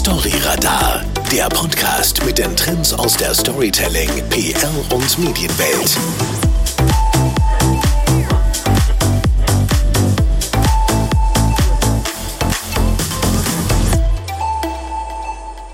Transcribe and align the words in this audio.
Storyradar, 0.00 1.04
der 1.30 1.46
Podcast 1.50 2.24
mit 2.24 2.38
den 2.38 2.56
Trends 2.56 2.94
aus 2.94 3.18
der 3.18 3.34
Storytelling, 3.34 4.08
PR 4.30 4.94
und 4.94 5.18
Medienwelt. 5.18 5.98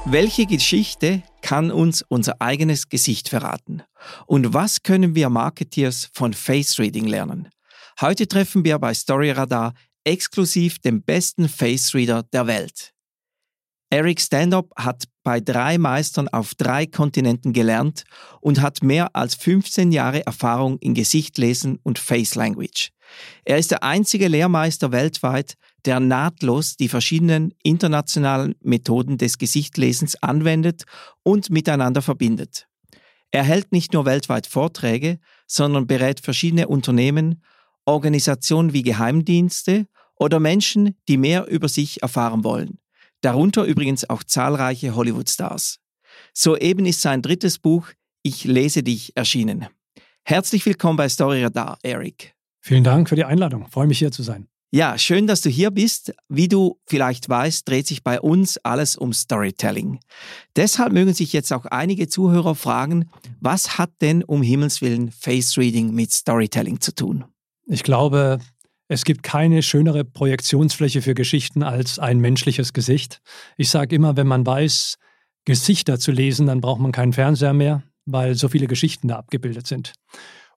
Welche 0.07 0.47
Geschichte 0.47 1.23
kann 1.41 1.71
uns 1.71 2.03
unser 2.09 2.41
eigenes 2.41 2.89
Gesicht 2.89 3.29
verraten? 3.29 3.85
Und 4.27 4.53
was 4.53 4.83
können 4.83 5.15
wir 5.15 5.31
Marketeers 5.31 6.11
von 6.13 6.35
Face 6.35 6.81
Reading 6.81 7.07
lernen? 7.07 7.49
Heute 8.01 8.27
treffen 8.27 8.65
wir 8.65 8.81
bei 8.81 8.93
Storyradar 8.93 9.73
exklusiv 10.03 10.81
den 10.81 11.05
besten 11.05 11.49
Face 11.49 11.95
Reader 11.95 12.25
der 12.25 12.49
Welt. 12.49 12.96
Eric 13.89 14.21
Standup 14.21 14.73
hat 14.77 15.05
bei 15.23 15.41
drei 15.41 15.79
Meistern 15.79 16.27
auf 16.29 16.57
drei 16.57 16.87
Kontinenten 16.87 17.53
gelernt 17.53 18.03
und 18.41 18.61
hat 18.61 18.83
mehr 18.83 19.15
als 19.15 19.37
15 19.37 19.93
Jahre 19.93 20.27
Erfahrung 20.27 20.79
in 20.81 20.95
Gesichtlesen 20.95 21.79
und 21.85 22.01
Face 22.01 22.35
Language. 22.35 22.91
Er 23.45 23.59
ist 23.59 23.71
der 23.71 23.85
einzige 23.85 24.27
Lehrmeister 24.27 24.91
weltweit, 24.91 25.55
der 25.85 26.01
nahtlos 26.01 26.77
die 26.77 26.89
verschiedenen 26.89 27.55
internationalen 27.63 28.57
Methoden 28.61 29.19
des 29.19 29.39
Gesichtlesens 29.39 30.21
anwendet 30.21 30.83
und 31.23 31.51
miteinander 31.51 32.03
verbindet. 32.03 32.67
Er 33.31 33.45
hält 33.45 33.71
nicht 33.71 33.93
nur 33.93 34.05
weltweit 34.05 34.49
Vorträge, 34.49 35.21
sondern 35.47 35.87
berät 35.87 36.19
verschiedene 36.19 36.67
Unternehmen, 36.67 37.43
Organisationen 37.85 38.73
wie 38.73 38.83
Geheimdienste 38.83 39.87
oder 40.17 40.41
Menschen, 40.41 40.97
die 41.07 41.19
mehr 41.19 41.47
über 41.47 41.69
sich 41.69 42.03
erfahren 42.03 42.43
wollen 42.43 42.81
darunter 43.27 43.65
übrigens 43.65 44.09
auch 44.09 44.23
zahlreiche 44.23 44.95
Hollywood-Stars. 44.95 45.81
Soeben 46.33 46.87
ist 46.87 47.03
sein 47.03 47.23
drittes 47.23 47.59
Buch 47.59 47.89
Ich 48.23 48.45
lese 48.45 48.85
dich 48.85 49.17
erschienen. 49.17 49.67
Herzlich 50.23 50.65
willkommen 50.65 50.97
bei 50.97 51.09
Story 51.09 51.43
Radar, 51.43 51.77
Eric. 51.83 52.35
Vielen 52.61 52.85
Dank 52.85 53.09
für 53.09 53.17
die 53.17 53.25
Einladung. 53.25 53.67
freue 53.69 53.89
mich 53.89 53.99
hier 53.99 54.13
zu 54.13 54.23
sein. 54.23 54.47
Ja, 54.71 54.97
schön, 54.97 55.27
dass 55.27 55.41
du 55.41 55.49
hier 55.49 55.73
bist. 55.73 56.15
Wie 56.29 56.47
du 56.47 56.79
vielleicht 56.87 57.29
weißt, 57.29 57.69
dreht 57.69 57.89
sich 57.89 58.05
bei 58.05 58.21
uns 58.21 58.59
alles 58.59 58.97
um 58.97 59.13
Storytelling. 59.13 59.99
Deshalb 60.55 60.93
mögen 60.93 61.13
sich 61.13 61.33
jetzt 61.33 61.53
auch 61.53 61.67
einige 61.67 62.07
Zuhörer 62.07 62.55
fragen, 62.55 63.11
was 63.41 63.77
hat 63.77 63.91
denn 64.03 64.23
um 64.23 64.43
Himmels 64.43 64.83
Willen 64.83 65.11
Face 65.11 65.59
Reading 65.59 65.93
mit 65.93 66.13
Storytelling 66.13 66.81
zu 66.81 66.95
tun? 66.95 67.25
Ich 67.69 67.83
glaube, 67.83 68.39
es 68.89 69.05
gibt 69.05 69.23
keine 69.23 69.63
schönere 69.63 70.05
Projektionsfläche 70.05 71.03
für 71.03 71.15
Geschichten 71.15 71.63
als 71.63 71.99
ein 71.99 72.21
menschliches 72.21 72.73
Gesicht. 72.73 73.21
Ich 73.57 73.71
sage 73.71 73.97
immer, 73.97 74.17
wenn 74.17 74.27
man 74.27 74.47
weiß, 74.47 74.97
Gesichter 75.45 75.99
zu 75.99 76.13
lesen, 76.13 76.47
dann 76.47 76.61
braucht 76.61 76.81
man 76.81 76.93
keinen 76.93 77.13
Fernseher 77.13 77.53
mehr, 77.53 77.83
weil 78.05 78.35
so 78.35 78.49
viele 78.49 78.67
Geschichten 78.67 79.09
da 79.09 79.17
abgebildet 79.17 79.67
sind. 79.67 79.93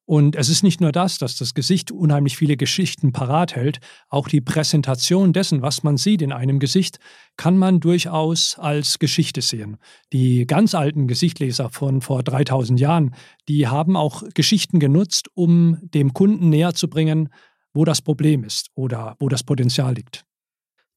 Und 0.05 0.35
es 0.35 0.50
ist 0.50 0.63
nicht 0.63 0.81
nur 0.81 0.91
das, 0.91 1.19
dass 1.19 1.38
das 1.38 1.53
Gesicht 1.53 1.91
unheimlich 1.91 2.35
viele 2.35 2.57
Geschichten 2.57 3.11
parat 3.11 3.55
hält, 3.55 3.77
auch 4.09 4.27
die 4.27 4.41
Präsentation 4.41 5.33
dessen, 5.33 5.61
was 5.61 5.83
man 5.83 5.97
sieht 5.97 6.23
in 6.23 6.31
einem 6.31 6.57
Gesicht, 6.57 6.97
kann 7.38 7.57
man 7.57 7.80
durchaus 7.80 8.57
als 8.57 8.97
Geschichte 8.97 9.44
sehen. 9.44 9.77
Die 10.11 10.47
ganz 10.47 10.73
alten 10.73 11.07
Gesichtleser 11.07 11.69
von 11.69 12.02
vor 12.02 12.23
3000 12.23 12.80
Jahren, 12.80 13.13
die 13.47 13.67
haben 13.67 13.95
auch 13.95 14.23
Geschichten 14.33 14.80
genutzt, 14.80 15.27
um 15.35 15.77
dem 15.81 16.16
Kunden 16.16 16.50
näher 16.50 16.73
zu 16.73 16.89
bringen, 16.89 17.30
wo 17.73 17.86
das 17.86 18.02
Problem 18.02 18.44
ist 18.44 18.70
oder 18.75 19.16
wo 19.20 19.30
das 19.30 19.44
Potenzial 19.44 19.94
liegt. 19.94 20.25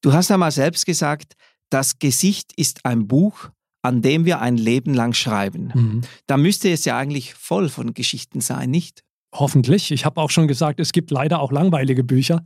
Du 0.01 0.13
hast 0.13 0.31
einmal 0.31 0.51
selbst 0.51 0.85
gesagt, 0.85 1.33
das 1.69 1.97
Gesicht 1.99 2.51
ist 2.55 2.85
ein 2.85 3.07
Buch, 3.07 3.49
an 3.81 4.01
dem 4.01 4.25
wir 4.25 4.39
ein 4.41 4.57
Leben 4.57 4.93
lang 4.93 5.13
schreiben. 5.13 5.71
Mhm. 5.73 6.01
Da 6.27 6.37
müsste 6.37 6.69
es 6.69 6.85
ja 6.85 6.97
eigentlich 6.97 7.33
voll 7.33 7.69
von 7.69 7.93
Geschichten 7.93 8.41
sein, 8.41 8.69
nicht? 8.69 9.03
Hoffentlich. 9.33 9.91
Ich 9.91 10.05
habe 10.05 10.21
auch 10.21 10.29
schon 10.29 10.47
gesagt, 10.47 10.79
es 10.79 10.91
gibt 10.91 11.09
leider 11.09 11.39
auch 11.39 11.51
langweilige 11.51 12.03
Bücher. 12.03 12.43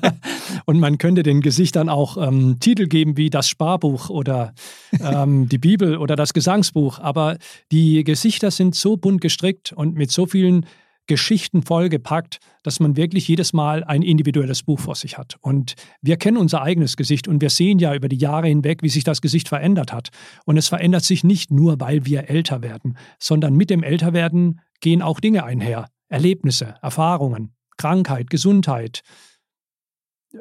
und 0.64 0.80
man 0.80 0.96
könnte 0.96 1.22
den 1.22 1.42
Gesichtern 1.42 1.90
auch 1.90 2.16
ähm, 2.16 2.58
Titel 2.60 2.86
geben 2.86 3.18
wie 3.18 3.28
das 3.28 3.46
Sparbuch 3.46 4.08
oder 4.08 4.54
ähm, 5.00 5.48
die 5.50 5.58
Bibel 5.58 5.98
oder 5.98 6.16
das 6.16 6.32
Gesangsbuch. 6.32 6.98
Aber 6.98 7.36
die 7.70 8.04
Gesichter 8.04 8.50
sind 8.50 8.74
so 8.74 8.96
bunt 8.96 9.20
gestrickt 9.20 9.72
und 9.72 9.96
mit 9.96 10.10
so 10.10 10.24
vielen 10.24 10.64
Geschichten 11.06 11.62
vollgepackt, 11.62 12.38
dass 12.62 12.80
man 12.80 12.96
wirklich 12.96 13.28
jedes 13.28 13.52
Mal 13.52 13.84
ein 13.84 14.02
individuelles 14.02 14.62
Buch 14.62 14.80
vor 14.80 14.94
sich 14.94 15.18
hat. 15.18 15.36
Und 15.40 15.74
wir 16.00 16.16
kennen 16.16 16.36
unser 16.36 16.62
eigenes 16.62 16.96
Gesicht 16.96 17.28
und 17.28 17.42
wir 17.42 17.50
sehen 17.50 17.78
ja 17.78 17.94
über 17.94 18.08
die 18.08 18.16
Jahre 18.16 18.48
hinweg, 18.48 18.82
wie 18.82 18.88
sich 18.88 19.04
das 19.04 19.20
Gesicht 19.20 19.48
verändert 19.48 19.92
hat. 19.92 20.08
Und 20.46 20.56
es 20.56 20.68
verändert 20.68 21.04
sich 21.04 21.24
nicht 21.24 21.50
nur, 21.50 21.80
weil 21.80 22.06
wir 22.06 22.30
älter 22.30 22.62
werden, 22.62 22.96
sondern 23.18 23.54
mit 23.54 23.70
dem 23.70 23.82
Älterwerden 23.82 24.60
gehen 24.80 25.02
auch 25.02 25.20
Dinge 25.20 25.44
einher. 25.44 25.88
Erlebnisse, 26.08 26.76
Erfahrungen, 26.80 27.54
Krankheit, 27.76 28.30
Gesundheit, 28.30 29.02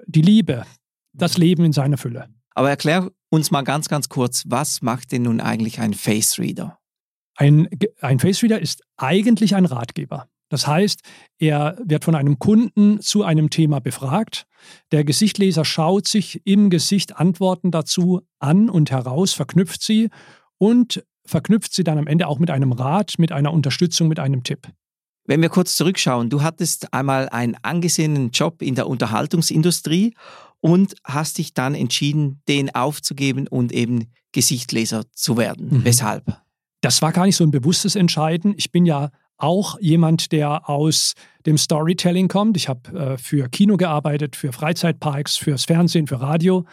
die 0.05 0.21
Liebe, 0.21 0.65
das 1.13 1.37
Leben 1.37 1.65
in 1.65 1.73
seiner 1.73 1.97
Fülle. 1.97 2.29
Aber 2.55 2.69
erklär 2.69 3.11
uns 3.29 3.51
mal 3.51 3.63
ganz, 3.63 3.89
ganz 3.89 4.09
kurz, 4.09 4.43
was 4.47 4.81
macht 4.81 5.11
denn 5.11 5.23
nun 5.23 5.41
eigentlich 5.41 5.79
ein 5.79 5.93
Face 5.93 6.37
Reader? 6.37 6.79
Ein, 7.35 7.67
ein 8.01 8.19
Face 8.19 8.43
Reader 8.43 8.59
ist 8.59 8.83
eigentlich 8.97 9.55
ein 9.55 9.65
Ratgeber. 9.65 10.27
Das 10.49 10.67
heißt, 10.67 11.01
er 11.39 11.77
wird 11.83 12.03
von 12.03 12.15
einem 12.15 12.37
Kunden 12.39 12.99
zu 13.01 13.23
einem 13.23 13.49
Thema 13.49 13.79
befragt. 13.79 14.45
Der 14.91 15.03
Gesichtleser 15.03 15.65
schaut 15.65 16.07
sich 16.07 16.41
im 16.45 16.69
Gesicht 16.69 17.17
Antworten 17.17 17.71
dazu 17.71 18.21
an 18.39 18.69
und 18.69 18.91
heraus, 18.91 19.33
verknüpft 19.33 19.81
sie 19.81 20.09
und 20.57 21.03
verknüpft 21.25 21.73
sie 21.73 21.83
dann 21.83 21.97
am 21.97 22.07
Ende 22.07 22.27
auch 22.27 22.39
mit 22.39 22.51
einem 22.51 22.71
Rat, 22.71 23.15
mit 23.17 23.31
einer 23.31 23.53
Unterstützung, 23.53 24.07
mit 24.07 24.19
einem 24.19 24.43
Tipp. 24.43 24.67
Wenn 25.25 25.41
wir 25.41 25.49
kurz 25.49 25.77
zurückschauen, 25.77 26.29
du 26.29 26.43
hattest 26.43 26.93
einmal 26.93 27.29
einen 27.29 27.55
angesehenen 27.61 28.31
Job 28.31 28.61
in 28.61 28.75
der 28.75 28.87
Unterhaltungsindustrie 28.87 30.13
und 30.59 30.95
hast 31.05 31.37
dich 31.37 31.53
dann 31.53 31.75
entschieden, 31.75 32.41
den 32.47 32.75
aufzugeben 32.75 33.47
und 33.47 33.71
eben 33.71 34.11
Gesichtleser 34.33 35.05
zu 35.13 35.37
werden. 35.37 35.69
Mhm. 35.69 35.85
Weshalb? 35.85 36.41
Das 36.81 37.01
war 37.01 37.13
gar 37.13 37.25
nicht 37.25 37.37
so 37.37 37.45
ein 37.45 37.51
bewusstes 37.51 37.95
Entscheiden. 37.95 38.53
Ich 38.57 38.71
bin 38.71 38.85
ja 38.85 39.11
auch 39.37 39.79
jemand, 39.79 40.31
der 40.31 40.69
aus 40.69 41.13
dem 41.45 41.57
Storytelling 41.57 42.27
kommt. 42.27 42.57
Ich 42.57 42.69
habe 42.69 42.97
äh, 42.97 43.17
für 43.17 43.49
Kino 43.49 43.77
gearbeitet, 43.77 44.35
für 44.35 44.53
Freizeitparks, 44.53 45.37
fürs 45.37 45.65
Fernsehen, 45.65 46.07
für 46.07 46.21
Radio. 46.21 46.65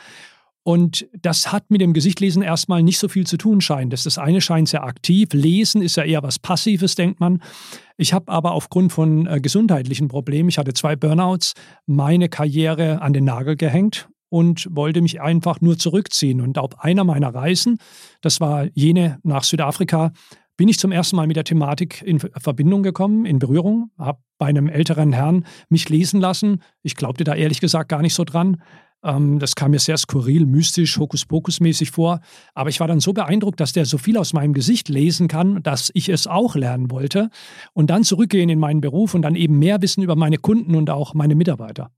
Und 0.62 1.09
das 1.20 1.53
hat 1.53 1.70
mit 1.70 1.81
dem 1.81 1.94
Gesichtlesen 1.94 2.43
erstmal 2.43 2.82
nicht 2.82 2.99
so 2.99 3.09
viel 3.09 3.26
zu 3.26 3.38
tun, 3.38 3.60
scheint 3.60 3.93
es. 3.94 4.03
Das 4.03 4.19
eine 4.19 4.41
scheint 4.41 4.69
sehr 4.69 4.84
aktiv. 4.84 5.31
Lesen 5.32 5.81
ist 5.81 5.97
ja 5.97 6.04
eher 6.04 6.22
was 6.22 6.38
Passives, 6.38 6.94
denkt 6.94 7.19
man. 7.19 7.43
Ich 7.97 8.12
habe 8.12 8.31
aber 8.31 8.53
aufgrund 8.53 8.93
von 8.93 9.26
äh, 9.26 9.41
gesundheitlichen 9.41 10.09
Problemen, 10.09 10.50
ich 10.50 10.59
hatte 10.59 10.75
zwei 10.75 10.97
Burnouts, 10.97 11.54
meine 11.87 12.28
Karriere 12.28 13.00
an 13.00 13.15
den 13.15 13.25
Nagel 13.25 13.56
gehängt 13.56 14.09
und 14.28 14.69
wollte 14.70 15.00
mich 15.00 15.20
einfach 15.20 15.60
nur 15.60 15.78
zurückziehen. 15.78 16.41
Und 16.41 16.59
auf 16.59 16.78
einer 16.81 17.04
meiner 17.04 17.34
Reisen, 17.34 17.78
das 18.20 18.41
war 18.41 18.69
jene 18.75 19.19
nach 19.22 19.44
Südafrika, 19.44 20.12
bin 20.60 20.69
ich 20.69 20.78
zum 20.78 20.93
ersten 20.93 21.16
Mal 21.16 21.26
mit 21.26 21.37
der 21.37 21.44
Thematik 21.44 22.03
in 22.03 22.21
Verbindung 22.21 22.82
gekommen, 22.82 23.25
in 23.25 23.38
Berührung, 23.38 23.91
habe 23.97 24.19
bei 24.37 24.44
einem 24.44 24.69
älteren 24.69 25.10
Herrn 25.10 25.47
mich 25.71 25.88
lesen 25.88 26.21
lassen. 26.21 26.60
Ich 26.82 26.97
glaubte 26.97 27.25
da 27.25 27.34
ehrlich 27.34 27.62
gesagt 27.62 27.88
gar 27.88 28.03
nicht 28.03 28.12
so 28.12 28.25
dran. 28.25 28.62
Ähm, 29.03 29.38
das 29.38 29.54
kam 29.54 29.70
mir 29.70 29.78
sehr 29.78 29.97
skurril, 29.97 30.44
mystisch, 30.44 30.99
Hokuspokus-mäßig 30.99 31.93
vor. 31.93 32.20
Aber 32.53 32.69
ich 32.69 32.78
war 32.78 32.88
dann 32.88 33.00
so 33.00 33.15
beeindruckt, 33.15 33.59
dass 33.59 33.72
der 33.72 33.87
so 33.87 33.97
viel 33.97 34.19
aus 34.19 34.34
meinem 34.34 34.53
Gesicht 34.53 34.91
lesen 34.91 35.28
kann, 35.28 35.62
dass 35.62 35.91
ich 35.94 36.10
es 36.10 36.26
auch 36.26 36.54
lernen 36.56 36.91
wollte. 36.91 37.31
Und 37.72 37.88
dann 37.88 38.04
zurückgehen 38.04 38.50
in 38.50 38.59
meinen 38.59 38.82
Beruf 38.82 39.15
und 39.15 39.22
dann 39.22 39.37
eben 39.37 39.59
mehr 39.59 39.81
wissen 39.81 40.03
über 40.03 40.15
meine 40.15 40.37
Kunden 40.37 40.75
und 40.75 40.91
auch 40.91 41.15
meine 41.15 41.37
Mitarbeiter. 41.37 41.91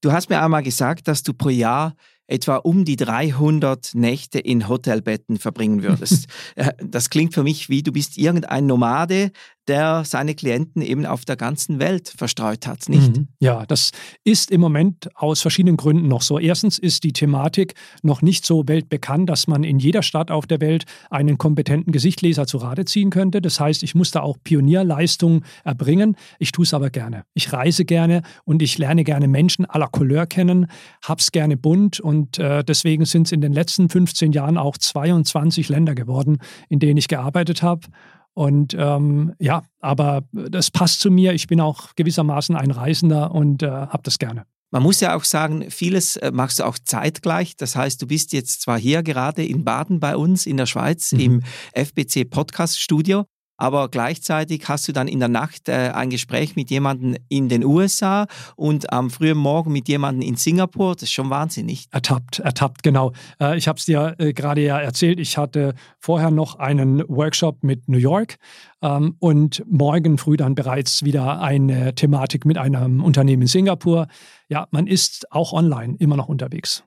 Du 0.00 0.12
hast 0.12 0.30
mir 0.30 0.40
einmal 0.40 0.62
gesagt, 0.62 1.08
dass 1.08 1.24
du 1.24 1.34
pro 1.34 1.48
Jahr 1.48 1.96
etwa 2.26 2.56
um 2.56 2.84
die 2.84 2.96
300 2.96 3.94
Nächte 3.94 4.38
in 4.38 4.68
Hotelbetten 4.68 5.38
verbringen 5.38 5.82
würdest. 5.82 6.26
Äh, 6.54 6.72
das 6.82 7.08
klingt 7.08 7.34
für 7.34 7.42
mich 7.42 7.68
wie, 7.68 7.82
du 7.82 7.92
bist 7.92 8.18
irgendein 8.18 8.66
Nomade, 8.66 9.30
der 9.68 10.04
seine 10.04 10.34
Klienten 10.34 10.82
eben 10.82 11.06
auf 11.06 11.24
der 11.24 11.36
ganzen 11.36 11.78
Welt 11.78 12.12
verstreut 12.16 12.66
hat, 12.66 12.88
nicht? 12.88 13.16
Mhm. 13.16 13.28
Ja, 13.38 13.66
das 13.66 13.90
ist 14.24 14.50
im 14.50 14.60
Moment 14.60 15.08
aus 15.14 15.40
verschiedenen 15.40 15.76
Gründen 15.76 16.08
noch 16.08 16.22
so. 16.22 16.38
Erstens 16.38 16.78
ist 16.78 17.04
die 17.04 17.12
Thematik 17.12 17.74
noch 18.02 18.22
nicht 18.22 18.46
so 18.46 18.66
weltbekannt, 18.66 19.28
dass 19.28 19.46
man 19.46 19.62
in 19.62 19.78
jeder 19.78 20.02
Stadt 20.02 20.30
auf 20.30 20.46
der 20.46 20.60
Welt 20.60 20.84
einen 21.10 21.38
kompetenten 21.38 21.92
Gesichtleser 21.92 22.46
zu 22.46 22.58
Rate 22.58 22.84
ziehen 22.84 23.10
könnte. 23.10 23.40
Das 23.40 23.60
heißt, 23.60 23.82
ich 23.82 23.94
muss 23.94 24.10
da 24.10 24.20
auch 24.20 24.36
Pionierleistungen 24.42 25.44
erbringen. 25.64 26.16
Ich 26.38 26.52
tue 26.52 26.64
es 26.64 26.74
aber 26.74 26.90
gerne. 26.90 27.24
Ich 27.34 27.52
reise 27.52 27.84
gerne 27.84 28.22
und 28.44 28.62
ich 28.62 28.78
lerne 28.78 29.04
gerne 29.04 29.28
Menschen 29.28 29.66
la 29.72 29.88
Couleur 29.88 30.26
kennen, 30.26 30.66
hab's 31.04 31.32
gerne 31.32 31.56
bunt 31.56 32.00
und 32.00 32.38
äh, 32.38 32.62
deswegen 32.64 33.04
sind 33.04 33.26
es 33.26 33.32
in 33.32 33.40
den 33.40 33.52
letzten 33.52 33.88
15 33.88 34.32
Jahren 34.32 34.58
auch 34.58 34.78
22 34.78 35.68
Länder 35.68 35.94
geworden, 35.94 36.38
in 36.68 36.78
denen 36.78 36.96
ich 36.96 37.08
gearbeitet 37.08 37.62
habe. 37.62 37.88
Und 38.34 38.74
ähm, 38.78 39.34
ja, 39.38 39.62
aber 39.80 40.22
das 40.32 40.70
passt 40.70 41.00
zu 41.00 41.10
mir. 41.10 41.34
Ich 41.34 41.46
bin 41.46 41.60
auch 41.60 41.94
gewissermaßen 41.96 42.56
ein 42.56 42.70
Reisender 42.70 43.32
und 43.32 43.62
äh, 43.62 43.68
habe 43.68 44.02
das 44.04 44.18
gerne. 44.18 44.46
Man 44.70 44.82
muss 44.82 45.00
ja 45.00 45.14
auch 45.14 45.24
sagen, 45.24 45.70
vieles 45.70 46.16
äh, 46.16 46.30
machst 46.32 46.58
du 46.58 46.64
auch 46.64 46.78
zeitgleich. 46.78 47.56
Das 47.56 47.76
heißt, 47.76 48.00
du 48.00 48.06
bist 48.06 48.32
jetzt 48.32 48.62
zwar 48.62 48.78
hier 48.78 49.02
gerade 49.02 49.44
in 49.44 49.64
Baden 49.64 50.00
bei 50.00 50.16
uns 50.16 50.46
in 50.46 50.56
der 50.56 50.64
Schweiz 50.64 51.12
mhm. 51.12 51.20
im 51.20 51.42
FBC 51.74 52.24
Podcast 52.24 52.80
Studio, 52.80 53.26
aber 53.56 53.88
gleichzeitig 53.88 54.68
hast 54.68 54.88
du 54.88 54.92
dann 54.92 55.08
in 55.08 55.20
der 55.20 55.28
Nacht 55.28 55.68
äh, 55.68 55.90
ein 55.94 56.10
Gespräch 56.10 56.56
mit 56.56 56.70
jemandem 56.70 57.16
in 57.28 57.48
den 57.48 57.64
USA 57.64 58.26
und 58.56 58.92
am 58.92 59.10
frühen 59.10 59.38
Morgen 59.38 59.72
mit 59.72 59.88
jemandem 59.88 60.28
in 60.28 60.36
Singapur. 60.36 60.94
Das 60.94 61.04
ist 61.04 61.12
schon 61.12 61.30
wahnsinnig. 61.30 61.88
Ertappt, 61.90 62.40
ertappt, 62.40 62.82
genau. 62.82 63.12
Äh, 63.40 63.56
ich 63.56 63.68
habe 63.68 63.78
es 63.78 63.84
dir 63.84 64.14
äh, 64.18 64.32
gerade 64.32 64.62
ja 64.62 64.80
erzählt. 64.80 65.20
Ich 65.20 65.38
hatte 65.38 65.74
vorher 65.98 66.30
noch 66.30 66.56
einen 66.58 67.02
Workshop 67.08 67.62
mit 67.62 67.88
New 67.88 67.98
York 67.98 68.36
ähm, 68.82 69.16
und 69.18 69.62
morgen 69.70 70.18
früh 70.18 70.36
dann 70.36 70.54
bereits 70.54 71.04
wieder 71.04 71.40
eine 71.40 71.94
Thematik 71.94 72.44
mit 72.44 72.58
einem 72.58 73.02
Unternehmen 73.02 73.42
in 73.42 73.48
Singapur. 73.48 74.08
Ja, 74.48 74.66
man 74.70 74.86
ist 74.86 75.30
auch 75.30 75.52
online 75.52 75.96
immer 75.98 76.16
noch 76.16 76.28
unterwegs. 76.28 76.84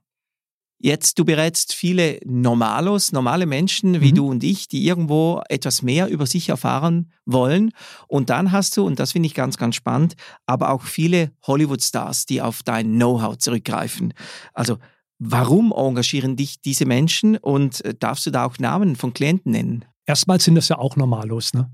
Jetzt, 0.78 1.18
du 1.18 1.26
berätst 1.26 1.74
viele 1.74 2.20
Normalos, 2.26 3.12
normale 3.12 3.46
Menschen 3.46 4.02
wie 4.02 4.12
mhm. 4.12 4.16
du 4.16 4.28
und 4.28 4.44
ich, 4.44 4.68
die 4.68 4.86
irgendwo 4.86 5.42
etwas 5.48 5.82
mehr 5.82 6.10
über 6.10 6.26
sich 6.26 6.50
erfahren 6.50 7.12
wollen. 7.26 7.72
Und 8.08 8.30
dann 8.30 8.52
hast 8.52 8.76
du, 8.76 8.86
und 8.86 9.00
das 9.00 9.14
finde 9.14 9.28
ich 9.28 9.34
ganz, 9.34 9.58
ganz 9.58 9.76
spannend, 9.76 10.16
aber 10.46 10.72
auch 10.72 10.84
viele 10.84 11.32
Hollywood-Stars, 11.48 12.26
die 12.26 12.42
auf 12.42 12.62
dein 12.64 12.94
Know-how 12.94 13.38
zurückgreifen. 13.38 14.14
Also, 14.54 14.78
warum 15.18 15.72
engagieren 15.72 16.36
dich 16.36 16.62
diese 16.62 16.86
Menschen 16.86 17.38
und 17.38 17.84
äh, 17.86 17.96
darfst 17.98 18.26
du 18.26 18.32
da 18.32 18.46
auch 18.46 18.60
Namen 18.60 18.96
von 18.96 19.14
Klienten 19.14 19.54
nennen? 19.54 19.86
Erstmal 20.06 20.40
sind 20.40 20.56
das 20.56 20.70
ja 20.70 20.78
auch 20.78 20.98
Normalos, 20.98 21.54
ne? 21.54 21.72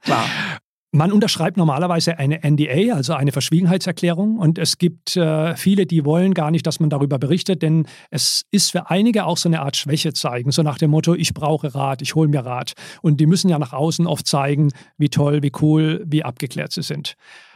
Klar. 0.00 0.26
Man 0.92 1.12
unterschreibt 1.12 1.56
normalerweise 1.56 2.18
eine 2.18 2.40
NDA, 2.42 2.96
also 2.96 3.14
eine 3.14 3.30
Verschwiegenheitserklärung. 3.30 4.38
Und 4.38 4.58
es 4.58 4.76
gibt 4.76 5.16
äh, 5.16 5.54
viele, 5.56 5.86
die 5.86 6.04
wollen 6.04 6.34
gar 6.34 6.50
nicht, 6.50 6.66
dass 6.66 6.80
man 6.80 6.90
darüber 6.90 7.20
berichtet, 7.20 7.62
denn 7.62 7.86
es 8.10 8.44
ist 8.50 8.72
für 8.72 8.90
einige 8.90 9.24
auch 9.24 9.36
so 9.36 9.48
eine 9.48 9.62
Art 9.62 9.76
Schwäche 9.76 10.12
zeigen, 10.12 10.50
so 10.50 10.64
nach 10.64 10.78
dem 10.78 10.90
Motto, 10.90 11.14
ich 11.14 11.32
brauche 11.32 11.76
Rat, 11.76 12.02
ich 12.02 12.16
hole 12.16 12.28
mir 12.28 12.44
Rat. 12.44 12.72
Und 13.02 13.20
die 13.20 13.26
müssen 13.26 13.48
ja 13.48 13.60
nach 13.60 13.72
außen 13.72 14.08
oft 14.08 14.26
zeigen, 14.26 14.72
wie 14.98 15.10
toll, 15.10 15.44
wie 15.44 15.52
cool, 15.60 16.04
wie 16.08 16.24
abgeklärt 16.24 16.72
sie 16.72 16.82
sind. 16.82 17.14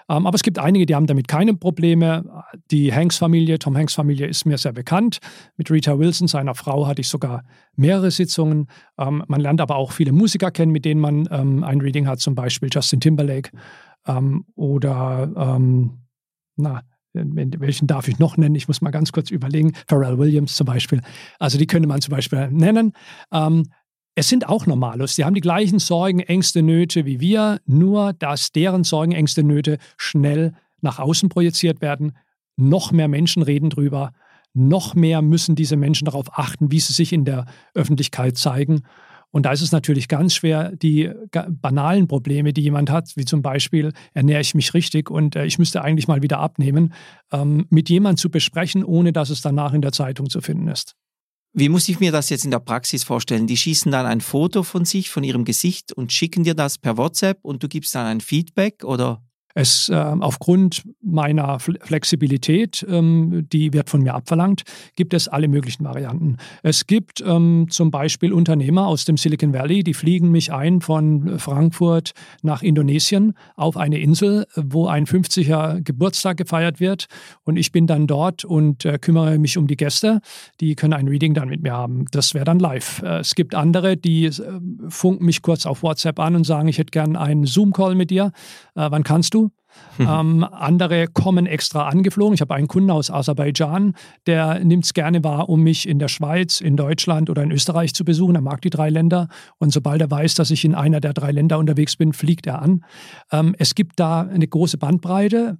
Ähm, 0.08 0.26
aber 0.26 0.34
es 0.34 0.42
gibt 0.42 0.58
einige, 0.58 0.86
die 0.86 0.94
haben 0.94 1.06
damit 1.06 1.28
keine 1.28 1.54
Probleme. 1.54 2.44
Die 2.70 2.92
Hanks-Familie, 2.92 3.58
Tom 3.58 3.76
Hanks-Familie 3.76 4.26
ist 4.26 4.44
mir 4.44 4.58
sehr 4.58 4.72
bekannt. 4.72 5.18
Mit 5.56 5.70
Rita 5.70 5.98
Wilson, 5.98 6.28
seiner 6.28 6.54
Frau, 6.54 6.86
hatte 6.86 7.00
ich 7.00 7.08
sogar 7.08 7.44
mehrere 7.76 8.10
Sitzungen. 8.10 8.68
Ähm, 8.98 9.24
man 9.26 9.40
lernt 9.40 9.60
aber 9.60 9.76
auch 9.76 9.92
viele 9.92 10.12
Musiker 10.12 10.50
kennen, 10.50 10.72
mit 10.72 10.84
denen 10.84 11.00
man 11.00 11.28
ähm, 11.30 11.64
ein 11.64 11.80
Reading 11.80 12.06
hat, 12.06 12.20
zum 12.20 12.34
Beispiel 12.34 12.68
Justin 12.72 13.00
Timberlake 13.00 13.50
ähm, 14.06 14.44
oder, 14.54 15.30
ähm, 15.36 16.02
na, 16.56 16.82
welchen 17.14 17.86
darf 17.86 18.08
ich 18.08 18.18
noch 18.18 18.36
nennen? 18.36 18.56
Ich 18.56 18.66
muss 18.66 18.80
mal 18.80 18.90
ganz 18.90 19.12
kurz 19.12 19.30
überlegen. 19.30 19.72
Pharrell 19.86 20.18
Williams 20.18 20.56
zum 20.56 20.66
Beispiel. 20.66 21.00
Also 21.38 21.58
die 21.58 21.66
könnte 21.66 21.88
man 21.88 22.00
zum 22.00 22.10
Beispiel 22.10 22.50
nennen. 22.50 22.92
Es 24.16 24.28
sind 24.28 24.48
auch 24.48 24.66
Normalos. 24.66 25.16
Die 25.16 25.24
haben 25.24 25.34
die 25.34 25.40
gleichen 25.40 25.80
Sorgen, 25.80 26.20
Ängste, 26.20 26.62
Nöte 26.62 27.04
wie 27.04 27.20
wir, 27.20 27.60
nur 27.66 28.12
dass 28.12 28.52
deren 28.52 28.84
Sorgen, 28.84 29.12
Ängste, 29.12 29.42
Nöte 29.42 29.78
schnell 29.96 30.52
nach 30.80 31.00
außen 31.00 31.28
projiziert 31.28 31.80
werden. 31.80 32.16
Noch 32.56 32.92
mehr 32.92 33.08
Menschen 33.08 33.42
reden 33.42 33.70
drüber. 33.70 34.12
Noch 34.52 34.94
mehr 34.94 35.20
müssen 35.20 35.56
diese 35.56 35.76
Menschen 35.76 36.04
darauf 36.04 36.38
achten, 36.38 36.70
wie 36.70 36.78
sie 36.78 36.92
sich 36.92 37.12
in 37.12 37.24
der 37.24 37.46
Öffentlichkeit 37.74 38.38
zeigen. 38.38 38.82
Und 39.32 39.46
da 39.46 39.52
ist 39.52 39.62
es 39.62 39.72
natürlich 39.72 40.06
ganz 40.06 40.32
schwer, 40.32 40.70
die 40.76 41.10
banalen 41.48 42.06
Probleme, 42.06 42.52
die 42.52 42.60
jemand 42.60 42.90
hat, 42.90 43.16
wie 43.16 43.24
zum 43.24 43.42
Beispiel, 43.42 43.92
ernähre 44.12 44.40
ich 44.40 44.54
mich 44.54 44.74
richtig 44.74 45.10
und 45.10 45.34
äh, 45.34 45.44
ich 45.44 45.58
müsste 45.58 45.82
eigentlich 45.82 46.06
mal 46.06 46.22
wieder 46.22 46.38
abnehmen, 46.38 46.92
ähm, 47.32 47.66
mit 47.68 47.90
jemandem 47.90 48.18
zu 48.18 48.30
besprechen, 48.30 48.84
ohne 48.84 49.12
dass 49.12 49.30
es 49.30 49.42
danach 49.42 49.72
in 49.72 49.82
der 49.82 49.90
Zeitung 49.90 50.30
zu 50.30 50.40
finden 50.40 50.68
ist. 50.68 50.94
Wie 51.56 51.68
muss 51.68 51.88
ich 51.88 52.00
mir 52.00 52.10
das 52.10 52.30
jetzt 52.30 52.44
in 52.44 52.50
der 52.50 52.58
Praxis 52.58 53.04
vorstellen? 53.04 53.46
Die 53.46 53.56
schießen 53.56 53.92
dann 53.92 54.06
ein 54.06 54.20
Foto 54.20 54.64
von 54.64 54.84
sich, 54.84 55.08
von 55.08 55.22
ihrem 55.22 55.44
Gesicht 55.44 55.92
und 55.92 56.12
schicken 56.12 56.42
dir 56.42 56.54
das 56.54 56.78
per 56.78 56.96
WhatsApp 56.96 57.38
und 57.44 57.62
du 57.62 57.68
gibst 57.68 57.94
dann 57.94 58.06
ein 58.06 58.20
Feedback 58.20 58.82
oder? 58.82 59.22
Es 59.54 59.88
äh, 59.88 59.94
aufgrund 59.94 60.82
meiner 61.00 61.60
Flexibilität, 61.60 62.84
ähm, 62.88 63.46
die 63.52 63.72
wird 63.72 63.88
von 63.88 64.02
mir 64.02 64.14
abverlangt, 64.14 64.62
gibt 64.96 65.14
es 65.14 65.28
alle 65.28 65.46
möglichen 65.46 65.84
Varianten. 65.84 66.38
Es 66.62 66.86
gibt 66.86 67.22
ähm, 67.24 67.66
zum 67.70 67.90
Beispiel 67.92 68.32
Unternehmer 68.32 68.88
aus 68.88 69.04
dem 69.04 69.16
Silicon 69.16 69.52
Valley, 69.52 69.84
die 69.84 69.94
fliegen 69.94 70.30
mich 70.30 70.52
ein 70.52 70.80
von 70.80 71.38
Frankfurt 71.38 72.12
nach 72.42 72.62
Indonesien 72.62 73.34
auf 73.56 73.76
eine 73.76 73.98
Insel, 73.98 74.46
wo 74.56 74.88
ein 74.88 75.06
50er 75.06 75.80
Geburtstag 75.82 76.36
gefeiert 76.36 76.80
wird. 76.80 77.06
Und 77.44 77.56
ich 77.56 77.70
bin 77.70 77.86
dann 77.86 78.08
dort 78.08 78.44
und 78.44 78.84
äh, 78.84 78.98
kümmere 78.98 79.38
mich 79.38 79.56
um 79.56 79.68
die 79.68 79.76
Gäste. 79.76 80.20
Die 80.60 80.74
können 80.74 80.94
ein 80.94 81.06
Reading 81.06 81.34
dann 81.34 81.48
mit 81.48 81.62
mir 81.62 81.72
haben. 81.72 82.06
Das 82.10 82.34
wäre 82.34 82.44
dann 82.44 82.58
live. 82.58 83.02
Äh, 83.02 83.18
es 83.20 83.36
gibt 83.36 83.54
andere, 83.54 83.96
die 83.96 84.26
äh, 84.26 84.32
funken 84.88 85.24
mich 85.24 85.42
kurz 85.42 85.64
auf 85.64 85.84
WhatsApp 85.84 86.18
an 86.18 86.34
und 86.34 86.44
sagen, 86.44 86.66
ich 86.66 86.78
hätte 86.78 86.90
gern 86.90 87.14
einen 87.16 87.46
Zoom-Call 87.46 87.94
mit 87.94 88.10
dir. 88.10 88.32
Äh, 88.74 88.90
wann 88.90 89.04
kannst 89.04 89.34
du? 89.34 89.43
Mhm. 89.98 90.08
Ähm, 90.08 90.44
andere 90.44 91.06
kommen 91.06 91.46
extra 91.46 91.88
angeflogen. 91.88 92.34
Ich 92.34 92.40
habe 92.40 92.54
einen 92.54 92.68
Kunden 92.68 92.90
aus 92.90 93.10
Aserbaidschan, 93.10 93.94
der 94.26 94.58
nimmt 94.64 94.84
es 94.84 94.94
gerne 94.94 95.22
wahr, 95.22 95.48
um 95.48 95.62
mich 95.62 95.88
in 95.88 95.98
der 95.98 96.08
Schweiz, 96.08 96.60
in 96.60 96.76
Deutschland 96.76 97.30
oder 97.30 97.42
in 97.42 97.52
Österreich 97.52 97.94
zu 97.94 98.04
besuchen. 98.04 98.34
Er 98.34 98.40
mag 98.40 98.60
die 98.62 98.70
drei 98.70 98.90
Länder 98.90 99.28
und 99.58 99.72
sobald 99.72 100.00
er 100.00 100.10
weiß, 100.10 100.34
dass 100.34 100.50
ich 100.50 100.64
in 100.64 100.74
einer 100.74 101.00
der 101.00 101.12
drei 101.12 101.30
Länder 101.32 101.58
unterwegs 101.58 101.96
bin, 101.96 102.12
fliegt 102.12 102.46
er 102.46 102.62
an. 102.62 102.84
Ähm, 103.30 103.54
es 103.58 103.74
gibt 103.74 104.00
da 104.00 104.22
eine 104.22 104.46
große 104.46 104.78
Bandbreite. 104.78 105.56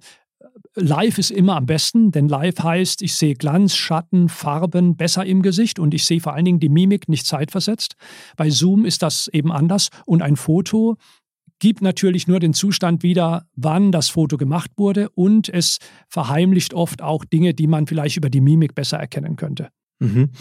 Live 0.75 1.17
ist 1.17 1.31
immer 1.31 1.55
am 1.55 1.65
besten, 1.65 2.11
denn 2.11 2.27
live 2.27 2.59
heißt, 2.61 3.01
ich 3.01 3.15
sehe 3.15 3.35
Glanz, 3.35 3.75
Schatten, 3.75 4.29
Farben 4.29 4.97
besser 4.97 5.25
im 5.25 5.41
Gesicht 5.41 5.79
und 5.79 5.93
ich 5.93 6.05
sehe 6.05 6.19
vor 6.19 6.33
allen 6.33 6.45
Dingen 6.45 6.59
die 6.59 6.69
Mimik 6.69 7.07
nicht 7.07 7.25
zeitversetzt. 7.25 7.95
Bei 8.35 8.49
Zoom 8.49 8.85
ist 8.85 9.01
das 9.01 9.27
eben 9.29 9.51
anders 9.51 9.89
und 10.05 10.21
ein 10.21 10.35
Foto 10.35 10.97
gibt 11.59 11.81
natürlich 11.81 12.27
nur 12.27 12.39
den 12.39 12.53
Zustand 12.53 13.03
wieder, 13.03 13.47
wann 13.55 13.91
das 13.91 14.09
Foto 14.09 14.37
gemacht 14.37 14.71
wurde 14.77 15.09
und 15.09 15.49
es 15.49 15.77
verheimlicht 16.09 16.73
oft 16.73 17.01
auch 17.01 17.25
Dinge, 17.25 17.53
die 17.53 17.67
man 17.67 17.87
vielleicht 17.87 18.17
über 18.17 18.29
die 18.29 18.41
Mimik 18.41 18.75
besser 18.75 18.97
erkennen 18.97 19.35
könnte. 19.35 19.69
Mhm. 19.99 20.31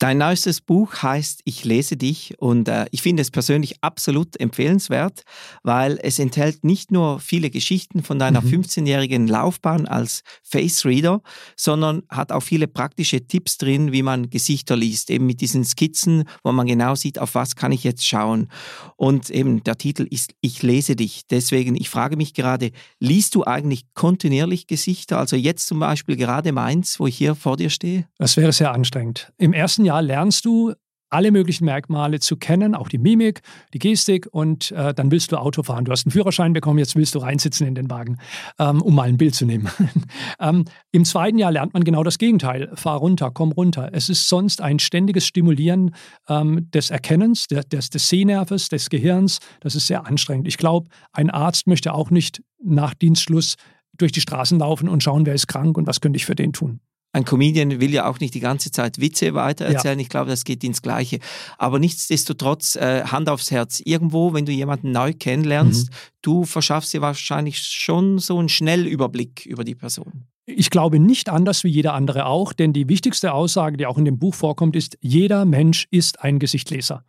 Dein 0.00 0.16
neuestes 0.16 0.62
Buch 0.62 1.02
heißt 1.02 1.42
Ich 1.44 1.66
lese 1.66 1.98
dich 1.98 2.34
und 2.38 2.68
äh, 2.68 2.86
ich 2.90 3.02
finde 3.02 3.20
es 3.20 3.30
persönlich 3.30 3.74
absolut 3.82 4.40
empfehlenswert, 4.40 5.24
weil 5.62 5.98
es 6.02 6.18
enthält 6.18 6.64
nicht 6.64 6.90
nur 6.90 7.20
viele 7.20 7.50
Geschichten 7.50 8.02
von 8.02 8.18
deiner 8.18 8.40
mhm. 8.40 8.62
15-jährigen 8.62 9.28
Laufbahn 9.28 9.86
als 9.86 10.22
Face 10.42 10.86
Reader, 10.86 11.20
sondern 11.54 12.02
hat 12.08 12.32
auch 12.32 12.40
viele 12.40 12.66
praktische 12.66 13.26
Tipps 13.26 13.58
drin, 13.58 13.92
wie 13.92 14.02
man 14.02 14.30
Gesichter 14.30 14.74
liest, 14.74 15.10
eben 15.10 15.26
mit 15.26 15.42
diesen 15.42 15.66
Skizzen, 15.66 16.24
wo 16.42 16.50
man 16.50 16.66
genau 16.66 16.94
sieht, 16.94 17.18
auf 17.18 17.34
was 17.34 17.54
kann 17.54 17.70
ich 17.70 17.84
jetzt 17.84 18.06
schauen. 18.06 18.48
Und 18.96 19.28
eben 19.28 19.62
der 19.64 19.76
Titel 19.76 20.06
ist 20.08 20.32
Ich 20.40 20.62
lese 20.62 20.96
dich. 20.96 21.26
Deswegen, 21.26 21.76
ich 21.76 21.90
frage 21.90 22.16
mich 22.16 22.32
gerade, 22.32 22.70
liest 23.00 23.34
du 23.34 23.44
eigentlich 23.44 23.84
kontinuierlich 23.92 24.66
Gesichter? 24.66 25.18
Also 25.18 25.36
jetzt 25.36 25.66
zum 25.66 25.78
Beispiel 25.78 26.16
gerade 26.16 26.52
meins, 26.52 26.98
wo 26.98 27.06
ich 27.06 27.18
hier 27.18 27.34
vor 27.34 27.58
dir 27.58 27.68
stehe? 27.68 28.06
Das 28.16 28.38
wäre 28.38 28.52
sehr 28.52 28.72
anstrengend. 28.72 29.30
Im 29.36 29.52
ersten 29.52 29.84
Jahr 29.84 29.89
Jahr 29.90 30.02
lernst 30.02 30.44
du 30.44 30.72
alle 31.10 31.32
möglichen 31.32 31.64
Merkmale 31.64 32.20
zu 32.20 32.36
kennen, 32.36 32.76
auch 32.76 32.88
die 32.88 32.98
Mimik, 32.98 33.40
die 33.74 33.80
Gestik 33.80 34.28
und 34.30 34.70
äh, 34.70 34.94
dann 34.94 35.10
willst 35.10 35.32
du 35.32 35.36
Auto 35.36 35.64
fahren. 35.64 35.84
Du 35.84 35.90
hast 35.90 36.06
einen 36.06 36.12
Führerschein 36.12 36.52
bekommen, 36.52 36.78
jetzt 36.78 36.94
willst 36.94 37.16
du 37.16 37.18
reinsitzen 37.18 37.66
in 37.66 37.74
den 37.74 37.90
Wagen, 37.90 38.18
ähm, 38.60 38.80
um 38.80 38.94
mal 38.94 39.08
ein 39.08 39.16
Bild 39.16 39.34
zu 39.34 39.44
nehmen. 39.44 39.68
ähm, 40.40 40.64
Im 40.92 41.04
zweiten 41.04 41.38
Jahr 41.38 41.50
lernt 41.50 41.74
man 41.74 41.82
genau 41.82 42.04
das 42.04 42.18
Gegenteil. 42.18 42.70
Fahr 42.74 42.98
runter, 42.98 43.32
komm 43.32 43.50
runter. 43.50 43.90
Es 43.92 44.08
ist 44.08 44.28
sonst 44.28 44.60
ein 44.60 44.78
ständiges 44.78 45.26
Stimulieren 45.26 45.96
ähm, 46.28 46.70
des 46.70 46.90
Erkennens, 46.90 47.48
des, 47.48 47.66
des, 47.68 47.90
des 47.90 48.08
Sehnerves, 48.08 48.68
des 48.68 48.88
Gehirns. 48.88 49.40
Das 49.58 49.74
ist 49.74 49.88
sehr 49.88 50.06
anstrengend. 50.06 50.46
Ich 50.46 50.58
glaube, 50.58 50.88
ein 51.12 51.28
Arzt 51.28 51.66
möchte 51.66 51.92
auch 51.92 52.10
nicht 52.10 52.40
nach 52.62 52.94
Dienstschluss 52.94 53.56
durch 53.98 54.12
die 54.12 54.20
Straßen 54.20 54.60
laufen 54.60 54.88
und 54.88 55.02
schauen, 55.02 55.26
wer 55.26 55.34
ist 55.34 55.48
krank 55.48 55.76
und 55.76 55.88
was 55.88 56.00
könnte 56.00 56.18
ich 56.18 56.24
für 56.24 56.36
den 56.36 56.52
tun 56.52 56.80
ein 57.12 57.24
Comedian 57.24 57.80
will 57.80 57.92
ja 57.92 58.08
auch 58.08 58.20
nicht 58.20 58.34
die 58.34 58.40
ganze 58.40 58.70
Zeit 58.70 59.00
Witze 59.00 59.34
weitererzählen. 59.34 59.98
Ja. 59.98 60.02
Ich 60.02 60.08
glaube, 60.08 60.30
das 60.30 60.44
geht 60.44 60.62
ins 60.62 60.80
Gleiche. 60.80 61.18
Aber 61.58 61.78
nichtsdestotrotz, 61.78 62.76
äh, 62.76 63.04
Hand 63.04 63.28
aufs 63.28 63.50
Herz, 63.50 63.80
irgendwo, 63.84 64.32
wenn 64.32 64.46
du 64.46 64.52
jemanden 64.52 64.92
neu 64.92 65.12
kennenlernst, 65.12 65.90
mhm. 65.90 65.94
du 66.22 66.44
verschaffst 66.44 66.92
dir 66.92 67.00
wahrscheinlich 67.00 67.58
schon 67.58 68.18
so 68.18 68.38
einen 68.38 68.48
Schnellüberblick 68.48 69.44
über 69.46 69.64
die 69.64 69.74
Person. 69.74 70.26
Ich 70.46 70.70
glaube 70.70 70.98
nicht 70.98 71.28
anders 71.28 71.64
wie 71.64 71.68
jeder 71.68 71.94
andere 71.94 72.26
auch, 72.26 72.52
denn 72.52 72.72
die 72.72 72.88
wichtigste 72.88 73.32
Aussage, 73.32 73.76
die 73.76 73.86
auch 73.86 73.98
in 73.98 74.04
dem 74.04 74.18
Buch 74.18 74.34
vorkommt, 74.34 74.76
ist, 74.76 74.96
jeder 75.00 75.44
Mensch 75.44 75.86
ist 75.90 76.22
ein 76.22 76.38
Gesichtleser. 76.38 77.04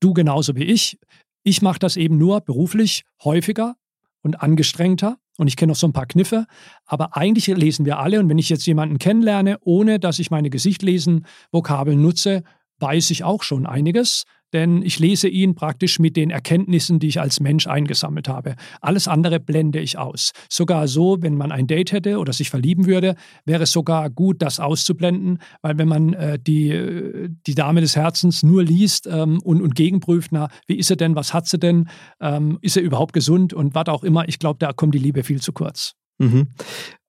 Du 0.00 0.12
genauso 0.12 0.56
wie 0.56 0.64
ich. 0.64 0.98
Ich 1.44 1.62
mache 1.62 1.78
das 1.78 1.96
eben 1.96 2.18
nur 2.18 2.40
beruflich 2.40 3.04
häufiger 3.22 3.76
und 4.22 4.42
angestrengter 4.42 5.18
und 5.38 5.48
ich 5.48 5.56
kenne 5.56 5.70
noch 5.70 5.76
so 5.76 5.86
ein 5.86 5.92
paar 5.92 6.06
Kniffe, 6.06 6.46
aber 6.86 7.16
eigentlich 7.16 7.46
lesen 7.46 7.86
wir 7.86 7.98
alle. 7.98 8.20
Und 8.20 8.28
wenn 8.28 8.38
ich 8.38 8.48
jetzt 8.48 8.66
jemanden 8.66 8.98
kennenlerne, 8.98 9.58
ohne 9.62 9.98
dass 9.98 10.18
ich 10.18 10.30
meine 10.30 10.50
Gesichtlesen 10.50 11.26
Vokabeln 11.50 12.00
nutze, 12.00 12.42
weiß 12.82 13.10
ich 13.12 13.24
auch 13.24 13.42
schon 13.42 13.66
einiges, 13.66 14.24
denn 14.52 14.82
ich 14.82 14.98
lese 14.98 15.28
ihn 15.28 15.54
praktisch 15.54 15.98
mit 15.98 16.16
den 16.16 16.30
Erkenntnissen, 16.30 16.98
die 16.98 17.06
ich 17.06 17.20
als 17.20 17.40
Mensch 17.40 17.66
eingesammelt 17.66 18.28
habe. 18.28 18.56
Alles 18.80 19.08
andere 19.08 19.40
blende 19.40 19.80
ich 19.80 19.98
aus. 19.98 20.32
Sogar 20.48 20.88
so, 20.88 21.18
wenn 21.20 21.34
man 21.34 21.52
ein 21.52 21.66
Date 21.66 21.92
hätte 21.92 22.18
oder 22.18 22.32
sich 22.32 22.50
verlieben 22.50 22.86
würde, 22.86 23.14
wäre 23.44 23.62
es 23.62 23.72
sogar 23.72 24.10
gut, 24.10 24.42
das 24.42 24.60
auszublenden, 24.60 25.38
weil 25.62 25.78
wenn 25.78 25.88
man 25.88 26.12
äh, 26.12 26.38
die, 26.38 26.70
äh, 26.70 27.30
die 27.46 27.54
Dame 27.54 27.80
des 27.80 27.96
Herzens 27.96 28.42
nur 28.42 28.62
liest 28.62 29.08
ähm, 29.10 29.40
und, 29.42 29.62
und 29.62 29.74
gegenprüft, 29.74 30.32
na, 30.32 30.48
wie 30.66 30.76
ist 30.76 30.90
er 30.90 30.96
denn, 30.96 31.16
was 31.16 31.32
hat 31.32 31.46
sie 31.46 31.58
denn, 31.58 31.88
ähm, 32.20 32.58
ist 32.60 32.76
er 32.76 32.82
überhaupt 32.82 33.14
gesund 33.14 33.54
und 33.54 33.74
was 33.74 33.88
auch 33.88 34.04
immer, 34.04 34.28
ich 34.28 34.38
glaube, 34.38 34.58
da 34.58 34.72
kommt 34.72 34.94
die 34.94 34.98
Liebe 34.98 35.22
viel 35.22 35.40
zu 35.40 35.52
kurz. 35.52 35.94
Mhm. 36.18 36.48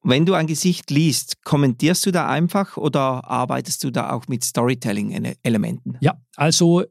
Wenn 0.04 0.26
du 0.26 0.34
ein 0.34 0.48
Gesicht 0.48 0.92
liest, 0.92 1.44
kommentierst 1.44 2.06
du 2.06 2.12
da 2.12 2.28
einfach 2.28 2.78
oder 2.78 3.30
arbeitest 3.30 3.84
du 3.84 3.92
da 3.92 4.12
auch 4.12 4.28
mit 4.28 4.44
Storytelling-Elementen? 4.44 5.98
Ja, 6.02 6.22
also 6.36 6.84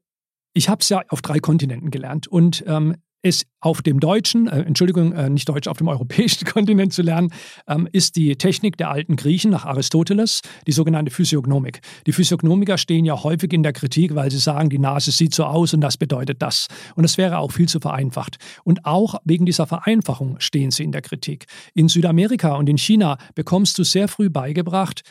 ich 0.54 0.68
habe 0.68 0.80
es 0.80 0.88
ja 0.88 1.02
auf 1.08 1.20
drei 1.22 1.38
Kontinenten 1.38 1.90
gelernt 1.90 2.26
und 2.26 2.64
ähm, 2.66 2.96
es 3.22 3.46
auf 3.60 3.80
dem 3.80 4.00
deutschen, 4.00 4.48
äh, 4.48 4.62
Entschuldigung, 4.62 5.12
äh, 5.12 5.30
nicht 5.30 5.48
deutsch, 5.48 5.68
auf 5.68 5.78
dem 5.78 5.88
europäischen 5.88 6.44
Kontinent 6.52 6.92
zu 6.92 7.02
lernen, 7.02 7.32
ähm, 7.68 7.88
ist 7.92 8.16
die 8.16 8.36
Technik 8.36 8.76
der 8.76 8.90
alten 8.90 9.16
Griechen 9.16 9.50
nach 9.50 9.64
Aristoteles, 9.64 10.42
die 10.66 10.72
sogenannte 10.72 11.12
Physiognomik. 11.12 11.80
Die 12.06 12.12
Physiognomiker 12.12 12.76
stehen 12.78 13.04
ja 13.04 13.22
häufig 13.22 13.52
in 13.52 13.62
der 13.62 13.72
Kritik, 13.72 14.14
weil 14.14 14.30
sie 14.30 14.38
sagen, 14.38 14.68
die 14.68 14.78
Nase 14.78 15.12
sieht 15.12 15.34
so 15.34 15.44
aus 15.44 15.72
und 15.72 15.80
das 15.80 15.96
bedeutet 15.96 16.42
das. 16.42 16.66
Und 16.96 17.04
es 17.04 17.16
wäre 17.16 17.38
auch 17.38 17.52
viel 17.52 17.68
zu 17.68 17.78
vereinfacht. 17.78 18.36
Und 18.64 18.84
auch 18.84 19.14
wegen 19.24 19.46
dieser 19.46 19.66
Vereinfachung 19.66 20.36
stehen 20.40 20.70
sie 20.70 20.82
in 20.82 20.92
der 20.92 21.02
Kritik. 21.02 21.46
In 21.74 21.88
Südamerika 21.88 22.56
und 22.56 22.68
in 22.68 22.78
China 22.78 23.18
bekommst 23.34 23.78
du 23.78 23.84
sehr 23.84 24.08
früh 24.08 24.28
beigebracht, 24.28 25.02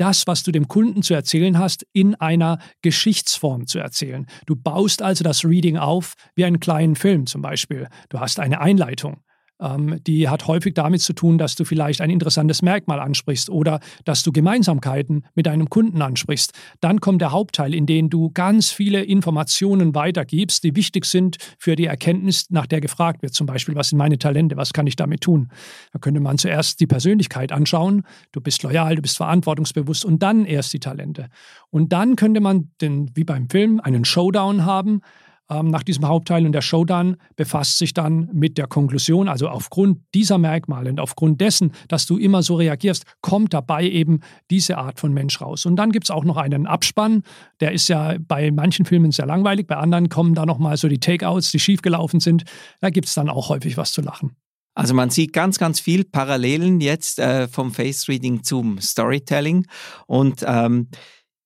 das, 0.00 0.26
was 0.26 0.42
du 0.42 0.50
dem 0.50 0.66
Kunden 0.66 1.02
zu 1.02 1.14
erzählen 1.14 1.58
hast, 1.58 1.86
in 1.92 2.14
einer 2.14 2.58
Geschichtsform 2.82 3.66
zu 3.66 3.78
erzählen. 3.78 4.26
Du 4.46 4.56
baust 4.56 5.02
also 5.02 5.22
das 5.22 5.44
Reading 5.44 5.76
auf 5.76 6.14
wie 6.34 6.44
einen 6.44 6.60
kleinen 6.60 6.96
Film 6.96 7.26
zum 7.26 7.42
Beispiel. 7.42 7.88
Du 8.08 8.18
hast 8.18 8.40
eine 8.40 8.60
Einleitung. 8.60 9.20
Ähm, 9.60 10.00
die 10.06 10.28
hat 10.28 10.46
häufig 10.46 10.74
damit 10.74 11.02
zu 11.02 11.12
tun, 11.12 11.38
dass 11.38 11.54
du 11.54 11.64
vielleicht 11.64 12.00
ein 12.00 12.10
interessantes 12.10 12.62
Merkmal 12.62 13.00
ansprichst 13.00 13.50
oder 13.50 13.80
dass 14.04 14.22
du 14.22 14.32
Gemeinsamkeiten 14.32 15.24
mit 15.34 15.46
deinem 15.46 15.68
Kunden 15.68 16.02
ansprichst. 16.02 16.52
Dann 16.80 17.00
kommt 17.00 17.20
der 17.20 17.32
Hauptteil, 17.32 17.74
in 17.74 17.86
dem 17.86 18.10
du 18.10 18.30
ganz 18.30 18.70
viele 18.70 19.02
Informationen 19.02 19.94
weitergibst, 19.94 20.64
die 20.64 20.74
wichtig 20.76 21.04
sind 21.04 21.36
für 21.58 21.76
die 21.76 21.86
Erkenntnis, 21.86 22.46
nach 22.50 22.66
der 22.66 22.80
gefragt 22.80 23.22
wird. 23.22 23.34
Zum 23.34 23.46
Beispiel, 23.46 23.74
was 23.74 23.90
sind 23.90 23.98
meine 23.98 24.18
Talente, 24.18 24.56
was 24.56 24.72
kann 24.72 24.86
ich 24.86 24.96
damit 24.96 25.20
tun? 25.20 25.50
Da 25.92 25.98
könnte 25.98 26.20
man 26.20 26.38
zuerst 26.38 26.80
die 26.80 26.86
Persönlichkeit 26.86 27.52
anschauen. 27.52 28.04
Du 28.32 28.40
bist 28.40 28.62
loyal, 28.62 28.96
du 28.96 29.02
bist 29.02 29.16
verantwortungsbewusst 29.16 30.04
und 30.04 30.22
dann 30.22 30.44
erst 30.44 30.72
die 30.72 30.80
Talente. 30.80 31.28
Und 31.70 31.92
dann 31.92 32.16
könnte 32.16 32.40
man, 32.40 32.70
den, 32.80 33.10
wie 33.14 33.24
beim 33.24 33.48
Film, 33.48 33.80
einen 33.80 34.04
Showdown 34.04 34.64
haben 34.64 35.02
nach 35.50 35.82
diesem 35.82 36.06
Hauptteil 36.06 36.46
und 36.46 36.52
der 36.52 36.62
Showdown 36.62 37.16
befasst 37.36 37.78
sich 37.78 37.92
dann 37.92 38.28
mit 38.32 38.56
der 38.56 38.66
Konklusion. 38.66 39.28
Also 39.28 39.48
aufgrund 39.48 39.98
dieser 40.14 40.38
Merkmale 40.38 40.90
und 40.90 41.00
aufgrund 41.00 41.40
dessen, 41.40 41.72
dass 41.88 42.06
du 42.06 42.16
immer 42.18 42.42
so 42.42 42.54
reagierst, 42.56 43.04
kommt 43.20 43.52
dabei 43.52 43.88
eben 43.88 44.20
diese 44.50 44.78
Art 44.78 45.00
von 45.00 45.12
Mensch 45.12 45.40
raus. 45.40 45.66
Und 45.66 45.76
dann 45.76 45.92
gibt 45.92 46.04
es 46.04 46.10
auch 46.10 46.24
noch 46.24 46.36
einen 46.36 46.66
Abspann. 46.66 47.22
Der 47.60 47.72
ist 47.72 47.88
ja 47.88 48.16
bei 48.20 48.50
manchen 48.50 48.84
Filmen 48.84 49.10
sehr 49.10 49.26
langweilig, 49.26 49.66
bei 49.66 49.76
anderen 49.76 50.08
kommen 50.08 50.34
da 50.34 50.46
nochmal 50.46 50.76
so 50.76 50.88
die 50.88 51.00
Takeouts, 51.00 51.50
die 51.50 51.58
schiefgelaufen 51.58 52.20
sind. 52.20 52.44
Da 52.80 52.90
gibt 52.90 53.08
es 53.08 53.14
dann 53.14 53.28
auch 53.28 53.48
häufig 53.48 53.76
was 53.76 53.92
zu 53.92 54.00
lachen. 54.02 54.36
Also 54.74 54.94
man 54.94 55.10
sieht 55.10 55.32
ganz, 55.32 55.58
ganz 55.58 55.80
viel 55.80 56.04
Parallelen 56.04 56.80
jetzt 56.80 57.18
äh, 57.18 57.48
vom 57.48 57.72
Face 57.72 58.08
Reading 58.08 58.44
zum 58.44 58.80
Storytelling. 58.80 59.66
Und 60.06 60.44
ähm, 60.46 60.88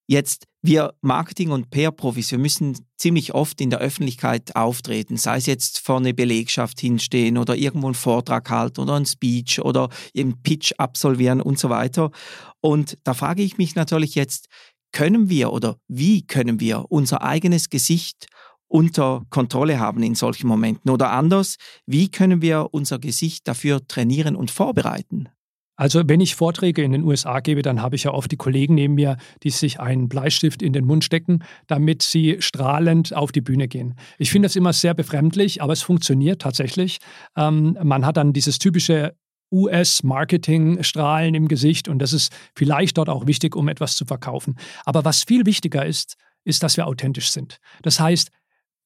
Jetzt, 0.07 0.45
wir 0.61 0.95
Marketing- 1.01 1.51
und 1.51 1.71
PR-Profis, 1.71 2.31
wir 2.31 2.39
müssen 2.39 2.77
ziemlich 2.99 3.35
oft 3.35 3.61
in 3.61 3.71
der 3.71 3.79
Öffentlichkeit 3.79 4.55
auftreten, 4.55 5.17
sei 5.17 5.39
es 5.39 5.47
jetzt 5.47 5.79
vor 5.79 5.97
eine 5.97 6.13
Belegschaft 6.13 6.79
hinstehen 6.79 7.39
oder 7.39 7.57
irgendwo 7.57 7.87
einen 7.87 7.95
Vortrag 7.95 8.51
halten 8.51 8.83
oder 8.83 8.95
einen 8.95 9.07
Speech 9.07 9.63
oder 9.63 9.89
einen 10.17 10.43
Pitch 10.43 10.73
absolvieren 10.77 11.41
und 11.41 11.59
so 11.59 11.71
weiter. 11.71 12.11
Und 12.61 12.99
da 13.05 13.15
frage 13.15 13.43
ich 13.43 13.57
mich 13.57 13.77
natürlich 13.77 14.15
jetzt, 14.15 14.49
können 14.93 15.29
wir 15.29 15.53
oder 15.53 15.77
wie 15.89 16.27
können 16.27 16.61
wir 16.61 16.85
unser 16.91 17.23
eigenes 17.23 17.71
Gesicht 17.71 18.27
unter 18.69 19.23
Kontrolle 19.31 19.81
haben 19.81 20.03
in 20.03 20.15
solchen 20.15 20.49
Momenten? 20.49 20.91
Oder 20.91 21.13
anders, 21.13 21.57
wie 21.87 22.11
können 22.11 22.43
wir 22.43 22.69
unser 22.73 22.99
Gesicht 22.99 23.49
dafür 23.49 23.87
trainieren 23.87 24.37
und 24.37 24.51
vorbereiten? 24.51 25.29
Also 25.77 26.03
wenn 26.07 26.21
ich 26.21 26.35
Vorträge 26.37 26.83
in 26.83 26.93
den 26.93 27.03
USA 27.03 27.41
gebe, 27.41 27.63
dann 27.63 27.83
habe 27.83 27.97
ich 27.97 28.05
ja 28.05 28.13
oft 28.13 28.31
die 28.31 28.37
Kollegen 28.37 28.75
neben 28.75 28.95
mir, 28.95 29.17
die 29.43 29.51
sich 29.51 29.81
einen 29.81 30.09
Bleistift 30.09 30.63
in 30.63 30.73
den 30.73 30.85
Mund 30.85 31.05
stecken, 31.05 31.43
damit 31.67 32.03
sie 32.03 32.37
strahlend 32.41 33.15
auf 33.15 33.33
die 33.33 33.41
Bühne 33.41 33.67
gehen. 33.67 33.95
Ich 34.19 34.31
finde 34.31 34.47
das 34.47 34.57
immer 34.57 34.73
sehr 34.73 34.95
befremdlich, 34.95 35.63
aber 35.63 35.73
es 35.73 35.83
funktioniert 35.83 36.43
tatsächlich. 36.43 36.99
Ähm, 37.37 37.77
man 37.83 38.07
hat 38.07 38.17
dann 38.17 38.33
dieses 38.33 38.59
typische 38.59 39.15
US-Marketing-Strahlen 39.53 41.35
im 41.35 41.49
Gesicht 41.49 41.89
und 41.89 41.99
das 41.99 42.13
ist 42.13 42.33
vielleicht 42.57 42.99
dort 42.99 43.09
auch 43.09 43.27
wichtig, 43.27 43.55
um 43.57 43.69
etwas 43.69 43.97
zu 43.97 44.05
verkaufen. 44.05 44.57
Aber 44.85 45.05
was 45.05 45.23
viel 45.23 45.47
wichtiger 45.47 45.85
ist, 45.85 46.17
ist, 46.45 46.63
dass 46.63 46.77
wir 46.77 46.87
authentisch 46.87 47.31
sind. 47.31 47.59
Das 47.83 48.01
heißt, 48.01 48.31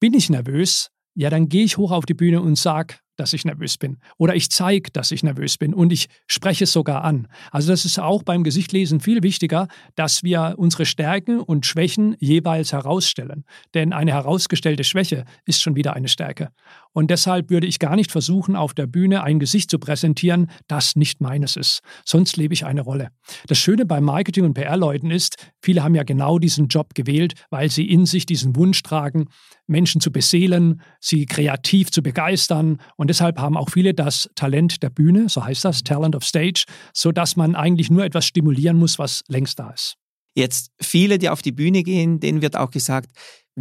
bin 0.01 0.15
ich 0.15 0.31
nervös, 0.31 0.91
ja, 1.15 1.31
dann 1.31 1.49
gehe 1.49 1.65
ich 1.65 1.77
hoch 1.77 1.91
auf 1.91 2.07
die 2.07 2.15
Bühne 2.15 2.41
und 2.41 2.57
sage, 2.57 2.97
dass 3.19 3.33
ich 3.33 3.45
nervös 3.45 3.77
bin. 3.77 3.99
Oder 4.17 4.35
ich 4.35 4.51
zeige, 4.51 4.91
dass 4.91 5.11
ich 5.11 5.23
nervös 5.23 5.59
bin 5.59 5.75
und 5.75 5.93
ich 5.93 6.09
spreche 6.27 6.65
es 6.65 6.73
sogar 6.73 7.05
an. 7.05 7.29
Also 7.51 7.71
das 7.71 7.85
ist 7.85 7.99
auch 7.99 8.23
beim 8.23 8.45
Gesichtlesen 8.45 9.01
viel 9.01 9.23
wichtiger, 9.23 9.69
dass 9.97 10.23
wir 10.23 10.55
unsere 10.57 10.87
Stärken 10.87 11.41
und 11.41 11.67
Schwächen 11.67 12.17
jeweils 12.21 12.73
herausstellen. 12.73 13.45
Denn 13.75 13.93
eine 13.93 14.13
herausgestellte 14.13 14.85
Schwäche 14.85 15.25
ist 15.45 15.61
schon 15.61 15.77
wieder 15.77 15.95
eine 15.95 16.09
Stärke. 16.09 16.51
Und 16.99 17.13
deshalb 17.13 17.49
würde 17.49 17.69
ich 17.69 17.79
gar 17.79 17.95
nicht 17.95 18.11
versuchen, 18.11 18.57
auf 18.57 18.75
der 18.75 18.89
Bühne 18.89 19.23
ein 19.23 19.39
Gesicht 19.39 19.71
zu 19.71 19.79
präsentieren, 19.79 20.51
das 20.67 20.97
nicht 20.97 21.21
meines 21.21 21.55
ist. 21.55 21.81
Sonst 22.05 22.37
lebe 22.37 22.53
ich 22.53 22.67
eine 22.67 22.81
Rolle. 22.81 23.11
Das 23.47 23.57
Schöne 23.57 23.87
bei 23.87 24.01
Marketing- 24.01 24.45
und 24.45 24.55
PR-Leuten 24.55 25.13
ist, 25.13 25.37
viele 25.63 25.85
haben 25.85 25.95
ja 25.95 26.03
genau 26.03 26.41
diesen 26.41 26.67
Job 26.67 26.97
gewählt, 26.97 27.35
weil 27.51 27.71
sie 27.71 27.89
in 27.89 28.05
sich 28.05 28.27
diesen 28.27 28.57
Wunsch 28.57 28.83
tragen, 28.83 29.27
Menschen 29.69 30.01
zu 30.01 30.11
beseelen, 30.11 30.83
sie 30.99 31.27
kreativ 31.27 31.93
zu 31.93 32.03
begeistern 32.03 32.79
und 32.97 33.11
deshalb 33.11 33.39
haben 33.39 33.57
auch 33.57 33.71
viele 33.71 33.95
das 33.95 34.29
Talent 34.35 34.83
der 34.83 34.91
Bühne, 34.91 35.29
so 35.29 35.45
heißt 35.45 35.65
das, 35.65 35.85
Talent 35.85 36.17
of 36.17 36.25
Stage, 36.25 36.65
sodass 36.93 37.37
man 37.37 37.55
eigentlich 37.55 37.93
nur 37.93 38.05
etwas 38.05 38.27
stimulieren 38.27 38.77
muss, 38.77 38.99
was 38.99 39.23
längst 39.29 39.61
da 39.61 39.71
ist. 39.71 39.95
Jetzt 40.35 40.73
viele, 40.81 41.19
die 41.19 41.29
auf 41.29 41.43
die 41.43 41.53
Bühne 41.53 41.85
gehen, 41.85 42.19
denen 42.19 42.43
wird 42.43 42.57
auch 42.57 42.71
gesagt, 42.71 43.11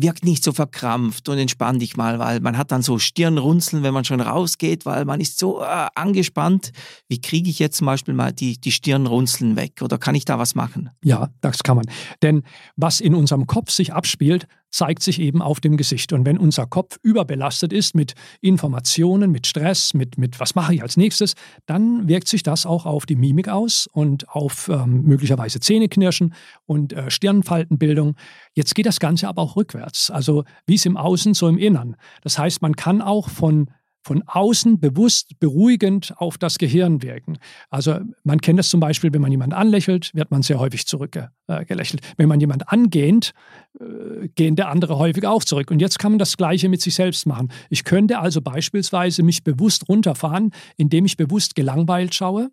wirkt 0.01 0.23
nicht 0.23 0.43
so 0.43 0.53
verkrampft 0.53 1.27
und 1.29 1.37
entspann 1.37 1.79
dich 1.79 1.97
mal, 1.97 2.19
weil 2.19 2.39
man 2.39 2.57
hat 2.57 2.71
dann 2.71 2.81
so 2.81 2.99
Stirnrunzeln, 2.99 3.83
wenn 3.83 3.93
man 3.93 4.05
schon 4.05 4.21
rausgeht, 4.21 4.85
weil 4.85 5.05
man 5.05 5.19
ist 5.19 5.39
so 5.39 5.61
äh, 5.61 5.87
angespannt. 5.95 6.71
Wie 7.07 7.19
kriege 7.19 7.49
ich 7.49 7.59
jetzt 7.59 7.77
zum 7.77 7.87
Beispiel 7.87 8.13
mal 8.13 8.31
die, 8.31 8.59
die 8.59 8.71
Stirnrunzeln 8.71 9.55
weg 9.55 9.81
oder 9.81 9.97
kann 9.97 10.15
ich 10.15 10.25
da 10.25 10.39
was 10.39 10.55
machen? 10.55 10.89
Ja, 11.03 11.29
das 11.41 11.63
kann 11.63 11.77
man. 11.77 11.85
Denn 12.21 12.43
was 12.75 12.99
in 12.99 13.15
unserem 13.15 13.47
Kopf 13.47 13.71
sich 13.71 13.93
abspielt, 13.93 14.47
zeigt 14.69 15.03
sich 15.03 15.19
eben 15.19 15.41
auf 15.41 15.59
dem 15.59 15.77
Gesicht. 15.77 16.13
Und 16.13 16.25
wenn 16.25 16.37
unser 16.37 16.65
Kopf 16.65 16.97
überbelastet 17.01 17.73
ist 17.73 17.95
mit 17.95 18.13
Informationen, 18.41 19.31
mit 19.31 19.47
Stress, 19.47 19.93
mit, 19.93 20.17
mit 20.17 20.39
was 20.39 20.55
mache 20.55 20.75
ich 20.75 20.81
als 20.81 20.97
nächstes, 20.97 21.33
dann 21.65 22.07
wirkt 22.07 22.27
sich 22.27 22.43
das 22.43 22.65
auch 22.65 22.85
auf 22.85 23.05
die 23.05 23.15
Mimik 23.15 23.49
aus 23.49 23.87
und 23.91 24.29
auf 24.29 24.69
ähm, 24.69 25.03
möglicherweise 25.03 25.59
Zähneknirschen 25.59 26.33
und 26.65 26.93
äh, 26.93 27.09
Stirnfaltenbildung. 27.09 28.15
Jetzt 28.53 28.75
geht 28.75 28.85
das 28.85 28.99
Ganze 28.99 29.27
aber 29.27 29.41
auch 29.41 29.55
rückwärts. 29.55 30.11
Also 30.11 30.43
wie 30.65 30.75
es 30.75 30.85
im 30.85 30.97
Außen, 30.97 31.33
so 31.33 31.47
im 31.47 31.57
Innern. 31.57 31.95
Das 32.21 32.37
heißt, 32.37 32.61
man 32.61 32.75
kann 32.75 33.01
auch 33.01 33.29
von 33.29 33.69
von 34.07 34.23
außen 34.25 34.79
bewusst 34.79 35.37
beruhigend 35.39 36.13
auf 36.15 36.37
das 36.37 36.57
Gehirn 36.57 37.03
wirken. 37.03 37.37
Also 37.69 37.99
man 38.23 38.39
kennt 38.39 38.57
das 38.57 38.69
zum 38.69 38.79
Beispiel, 38.79 39.11
wenn 39.11 39.21
man 39.21 39.31
jemanden 39.31 39.53
anlächelt, 39.53 40.11
wird 40.15 40.31
man 40.31 40.43
sehr 40.43 40.59
häufig 40.59 40.87
zurückgelächelt. 40.87 42.01
Äh, 42.01 42.13
wenn 42.15 42.29
man 42.29 42.39
jemanden 42.39 42.63
angehnt, 42.63 43.33
äh, 43.81 44.29
gehen 44.29 44.55
der 44.55 44.69
andere 44.69 44.97
häufig 44.97 45.27
auch 45.27 45.43
zurück. 45.43 45.71
Und 45.71 45.81
jetzt 45.81 45.99
kann 45.99 46.13
man 46.13 46.19
das 46.19 46.37
Gleiche 46.37 46.69
mit 46.69 46.81
sich 46.81 46.95
selbst 46.95 47.25
machen. 47.25 47.51
Ich 47.69 47.83
könnte 47.83 48.19
also 48.19 48.41
beispielsweise 48.41 49.23
mich 49.23 49.43
bewusst 49.43 49.89
runterfahren, 49.89 50.51
indem 50.77 51.03
ich 51.03 51.17
bewusst 51.17 51.55
gelangweilt 51.55 52.15
schaue 52.15 52.49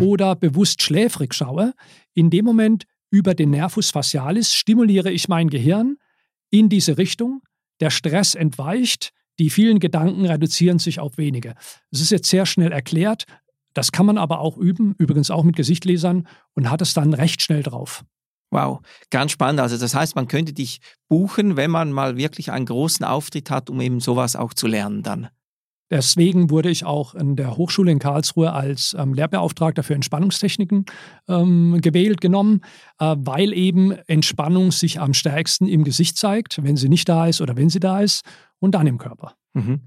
oder 0.00 0.34
bewusst 0.34 0.80
schläfrig 0.80 1.34
schaue. 1.34 1.74
In 2.14 2.30
dem 2.30 2.46
Moment 2.46 2.84
über 3.10 3.34
den 3.34 3.50
Nervus 3.50 3.90
facialis 3.90 4.54
stimuliere 4.54 5.10
ich 5.10 5.28
mein 5.28 5.50
Gehirn 5.50 5.98
in 6.48 6.70
diese 6.70 6.96
Richtung. 6.96 7.42
Der 7.80 7.90
Stress 7.90 8.34
entweicht, 8.34 9.12
die 9.38 9.50
vielen 9.50 9.80
Gedanken 9.80 10.26
reduzieren 10.26 10.78
sich 10.78 11.00
auf 11.00 11.18
wenige. 11.18 11.54
Es 11.90 12.00
ist 12.00 12.10
jetzt 12.10 12.28
sehr 12.28 12.46
schnell 12.46 12.72
erklärt. 12.72 13.24
Das 13.72 13.90
kann 13.90 14.06
man 14.06 14.18
aber 14.18 14.40
auch 14.40 14.56
üben, 14.56 14.94
übrigens 14.98 15.30
auch 15.30 15.42
mit 15.42 15.56
Gesichtlesern 15.56 16.28
und 16.54 16.70
hat 16.70 16.80
es 16.80 16.94
dann 16.94 17.12
recht 17.12 17.42
schnell 17.42 17.62
drauf. 17.62 18.04
Wow, 18.50 18.80
ganz 19.10 19.32
spannend. 19.32 19.60
Also 19.60 19.76
das 19.76 19.96
heißt, 19.96 20.14
man 20.14 20.28
könnte 20.28 20.52
dich 20.52 20.80
buchen, 21.08 21.56
wenn 21.56 21.72
man 21.72 21.90
mal 21.90 22.16
wirklich 22.16 22.52
einen 22.52 22.66
großen 22.66 23.04
Auftritt 23.04 23.50
hat, 23.50 23.68
um 23.68 23.80
eben 23.80 23.98
sowas 23.98 24.36
auch 24.36 24.54
zu 24.54 24.68
lernen 24.68 25.02
dann. 25.02 25.28
Deswegen 25.90 26.50
wurde 26.50 26.70
ich 26.70 26.84
auch 26.84 27.14
in 27.14 27.36
der 27.36 27.56
Hochschule 27.56 27.92
in 27.92 27.98
Karlsruhe 27.98 28.52
als 28.52 28.96
ähm, 28.98 29.12
Lehrbeauftragter 29.12 29.82
für 29.82 29.94
Entspannungstechniken 29.94 30.86
ähm, 31.28 31.78
gewählt, 31.82 32.20
genommen, 32.20 32.62
äh, 32.98 33.16
weil 33.18 33.52
eben 33.52 33.92
Entspannung 34.06 34.72
sich 34.72 34.98
am 34.98 35.14
stärksten 35.14 35.68
im 35.68 35.84
Gesicht 35.84 36.16
zeigt, 36.16 36.62
wenn 36.62 36.76
sie 36.76 36.88
nicht 36.88 37.08
da 37.08 37.26
ist 37.26 37.40
oder 37.40 37.56
wenn 37.56 37.68
sie 37.68 37.80
da 37.80 38.00
ist 38.00 38.22
und 38.64 38.74
dann 38.74 38.86
im 38.86 38.98
Körper. 38.98 39.34
Mhm. 39.52 39.82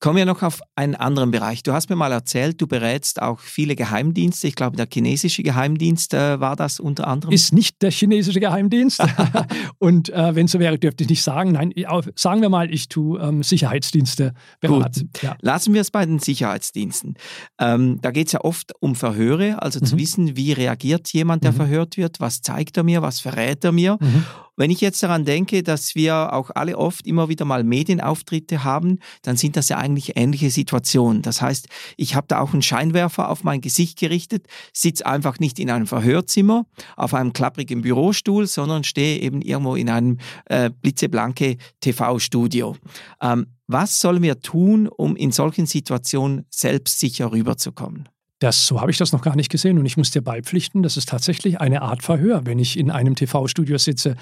Kommen 0.00 0.18
wir 0.18 0.26
noch 0.26 0.42
auf 0.42 0.60
einen 0.76 0.94
anderen 0.94 1.30
Bereich. 1.30 1.62
Du 1.62 1.72
hast 1.72 1.88
mir 1.88 1.96
mal 1.96 2.12
erzählt, 2.12 2.60
du 2.60 2.66
berätst 2.66 3.22
auch 3.22 3.40
viele 3.40 3.74
Geheimdienste. 3.74 4.46
Ich 4.46 4.54
glaube, 4.54 4.76
der 4.76 4.86
chinesische 4.92 5.42
Geheimdienst 5.42 6.12
äh, 6.12 6.40
war 6.40 6.56
das 6.56 6.78
unter 6.78 7.06
anderem. 7.06 7.32
Ist 7.32 7.54
nicht 7.54 7.80
der 7.80 7.90
chinesische 7.90 8.38
Geheimdienst. 8.38 9.02
Und 9.78 10.10
äh, 10.10 10.34
wenn 10.34 10.46
so 10.46 10.58
wäre, 10.58 10.78
dürfte 10.78 11.04
ich 11.04 11.10
nicht 11.10 11.22
sagen. 11.22 11.52
Nein, 11.52 11.72
sagen 12.16 12.42
wir 12.42 12.50
mal, 12.50 12.70
ich 12.70 12.90
tue 12.90 13.18
ähm, 13.18 13.42
Sicherheitsdienste 13.42 14.34
beraten. 14.60 15.10
Gut. 15.10 15.22
Ja. 15.22 15.36
Lassen 15.40 15.72
wir 15.72 15.80
es 15.80 15.90
bei 15.90 16.04
den 16.04 16.18
Sicherheitsdiensten. 16.18 17.14
Ähm, 17.58 17.98
da 18.02 18.10
geht 18.10 18.26
es 18.26 18.34
ja 18.34 18.42
oft 18.42 18.74
um 18.80 18.96
Verhöre, 18.96 19.62
also 19.62 19.80
mhm. 19.80 19.86
zu 19.86 19.96
wissen, 19.98 20.36
wie 20.36 20.52
reagiert 20.52 21.10
jemand, 21.14 21.44
der 21.44 21.52
mhm. 21.52 21.56
verhört 21.56 21.96
wird, 21.96 22.20
was 22.20 22.42
zeigt 22.42 22.76
er 22.76 22.82
mir, 22.82 23.00
was 23.00 23.20
verrät 23.20 23.64
er 23.64 23.72
mir. 23.72 23.96
Mhm. 23.98 24.24
Wenn 24.56 24.70
ich 24.70 24.80
jetzt 24.80 25.02
daran 25.02 25.24
denke, 25.24 25.62
dass 25.62 25.94
wir 25.94 26.32
auch 26.32 26.50
alle 26.54 26.78
oft 26.78 27.06
immer 27.06 27.28
wieder 27.28 27.44
mal 27.44 27.64
Medienauftritte 27.64 28.62
haben, 28.62 28.98
dann 29.22 29.36
sind 29.36 29.56
das 29.56 29.68
ja 29.68 29.78
eigentlich 29.78 30.16
ähnliche 30.16 30.50
Situationen. 30.50 31.22
Das 31.22 31.42
heißt, 31.42 31.68
ich 31.96 32.14
habe 32.14 32.26
da 32.28 32.38
auch 32.40 32.52
einen 32.52 32.62
Scheinwerfer 32.62 33.30
auf 33.30 33.42
mein 33.42 33.60
Gesicht 33.60 33.98
gerichtet, 33.98 34.46
sitze 34.72 35.06
einfach 35.06 35.38
nicht 35.40 35.58
in 35.58 35.70
einem 35.70 35.86
Verhörzimmer 35.86 36.66
auf 36.96 37.14
einem 37.14 37.32
klapprigen 37.32 37.82
Bürostuhl, 37.82 38.46
sondern 38.46 38.84
stehe 38.84 39.20
eben 39.20 39.42
irgendwo 39.42 39.74
in 39.74 39.90
einem 39.90 40.18
äh, 40.46 40.70
blitzeblanke 40.70 41.56
TV-Studio. 41.80 42.76
Ähm, 43.20 43.46
was 43.66 43.98
sollen 43.98 44.22
wir 44.22 44.40
tun, 44.40 44.88
um 44.88 45.16
in 45.16 45.32
solchen 45.32 45.66
Situationen 45.66 46.46
selbstsicher 46.50 47.32
rüberzukommen? 47.32 48.08
Das, 48.44 48.66
so 48.66 48.78
habe 48.78 48.90
ich 48.90 48.98
das 48.98 49.12
noch 49.12 49.22
gar 49.22 49.36
nicht 49.36 49.50
gesehen 49.50 49.78
und 49.78 49.86
ich 49.86 49.96
muss 49.96 50.10
dir 50.10 50.20
beipflichten, 50.20 50.82
das 50.82 50.98
ist 50.98 51.08
tatsächlich 51.08 51.62
eine 51.62 51.80
Art 51.80 52.02
Verhör, 52.02 52.44
wenn 52.44 52.58
ich 52.58 52.78
in 52.78 52.90
einem 52.90 53.14
TV-Studio 53.14 53.78
sitze. 53.78 54.16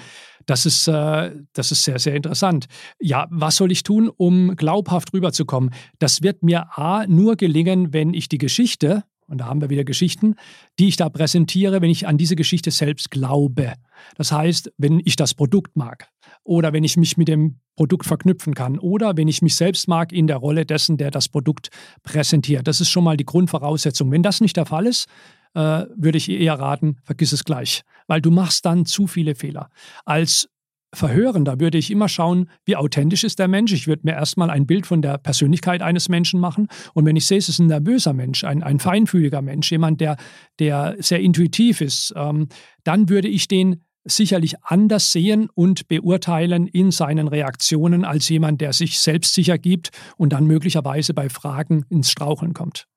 Das 0.45 0.65
ist, 0.65 0.87
äh, 0.87 1.31
das 1.51 1.73
ist 1.73 1.83
sehr, 1.83 1.99
sehr 1.99 2.15
interessant. 2.15 2.67
Ja, 3.01 3.27
was 3.31 3.57
soll 3.57 3.69
ich 3.69 3.83
tun, 3.83 4.09
um 4.15 4.55
glaubhaft 4.55 5.11
rüberzukommen? 5.11 5.71
Das 5.99 6.21
wird 6.21 6.41
mir 6.41 6.67
A 6.79 7.05
nur 7.05 7.35
gelingen, 7.35 7.91
wenn 7.91 8.13
ich 8.13 8.29
die 8.29 8.37
Geschichte, 8.37 9.03
und 9.27 9.39
da 9.39 9.45
haben 9.45 9.61
wir 9.61 9.69
wieder 9.69 9.83
Geschichten, 9.83 10.35
die 10.79 10.87
ich 10.87 10.97
da 10.97 11.09
präsentiere, 11.09 11.81
wenn 11.81 11.89
ich 11.89 12.07
an 12.07 12.17
diese 12.17 12.35
Geschichte 12.35 12.71
selbst 12.71 13.11
glaube. 13.11 13.73
Das 14.15 14.31
heißt, 14.31 14.71
wenn 14.77 15.01
ich 15.03 15.15
das 15.15 15.33
Produkt 15.33 15.75
mag 15.75 16.07
oder 16.43 16.73
wenn 16.73 16.83
ich 16.83 16.97
mich 16.97 17.17
mit 17.17 17.27
dem 17.27 17.59
Produkt 17.75 18.05
verknüpfen 18.05 18.53
kann 18.53 18.77
oder 18.77 19.17
wenn 19.17 19.27
ich 19.27 19.41
mich 19.41 19.55
selbst 19.55 19.87
mag 19.87 20.11
in 20.11 20.27
der 20.27 20.37
Rolle 20.37 20.65
dessen, 20.65 20.97
der 20.97 21.11
das 21.11 21.27
Produkt 21.27 21.69
präsentiert. 22.03 22.67
Das 22.67 22.81
ist 22.81 22.89
schon 22.89 23.03
mal 23.03 23.17
die 23.17 23.25
Grundvoraussetzung. 23.25 24.11
Wenn 24.11 24.23
das 24.23 24.41
nicht 24.41 24.57
der 24.57 24.65
Fall 24.65 24.85
ist, 24.85 25.07
äh, 25.55 25.85
würde 25.95 26.17
ich 26.17 26.29
eher 26.29 26.59
raten, 26.59 26.97
vergiss 27.03 27.31
es 27.31 27.43
gleich, 27.43 27.83
weil 28.07 28.21
du 28.21 28.31
machst 28.31 28.65
dann 28.65 28.85
zu 28.85 29.07
viele 29.07 29.35
Fehler. 29.35 29.69
Als 30.05 30.49
Verhörender 30.93 31.59
würde 31.59 31.77
ich 31.77 31.91
immer 31.91 32.07
schauen, 32.07 32.49
wie 32.65 32.75
authentisch 32.75 33.23
ist 33.23 33.39
der 33.39 33.47
Mensch. 33.47 33.73
Ich 33.73 33.87
würde 33.87 34.03
mir 34.05 34.13
erstmal 34.13 34.49
ein 34.49 34.67
Bild 34.67 34.85
von 34.85 35.01
der 35.01 35.17
Persönlichkeit 35.17 35.81
eines 35.81 36.07
Menschen 36.07 36.39
machen. 36.39 36.67
Und 36.93 37.05
wenn 37.05 37.15
ich 37.15 37.25
sehe, 37.25 37.39
es 37.39 37.49
ist 37.49 37.59
ein 37.59 37.67
nervöser 37.67 38.13
Mensch, 38.13 38.43
ein, 38.43 38.63
ein 38.63 38.79
feinfühliger 38.79 39.41
Mensch, 39.41 39.71
jemand, 39.71 40.01
der, 40.01 40.17
der 40.59 40.95
sehr 40.99 41.19
intuitiv 41.19 41.81
ist, 41.81 42.13
ähm, 42.15 42.47
dann 42.83 43.09
würde 43.09 43.27
ich 43.27 43.47
den 43.47 43.83
sicherlich 44.05 44.55
anders 44.63 45.11
sehen 45.11 45.49
und 45.53 45.87
beurteilen 45.87 46.67
in 46.67 46.91
seinen 46.91 47.27
Reaktionen 47.27 48.05
als 48.05 48.29
jemand, 48.29 48.61
der 48.61 48.73
sich 48.73 48.99
selbstsicher 48.99 49.57
gibt 49.57 49.91
und 50.17 50.33
dann 50.33 50.45
möglicherweise 50.45 51.13
bei 51.13 51.29
Fragen 51.29 51.85
ins 51.89 52.11
Straucheln 52.11 52.53
kommt. 52.53 52.87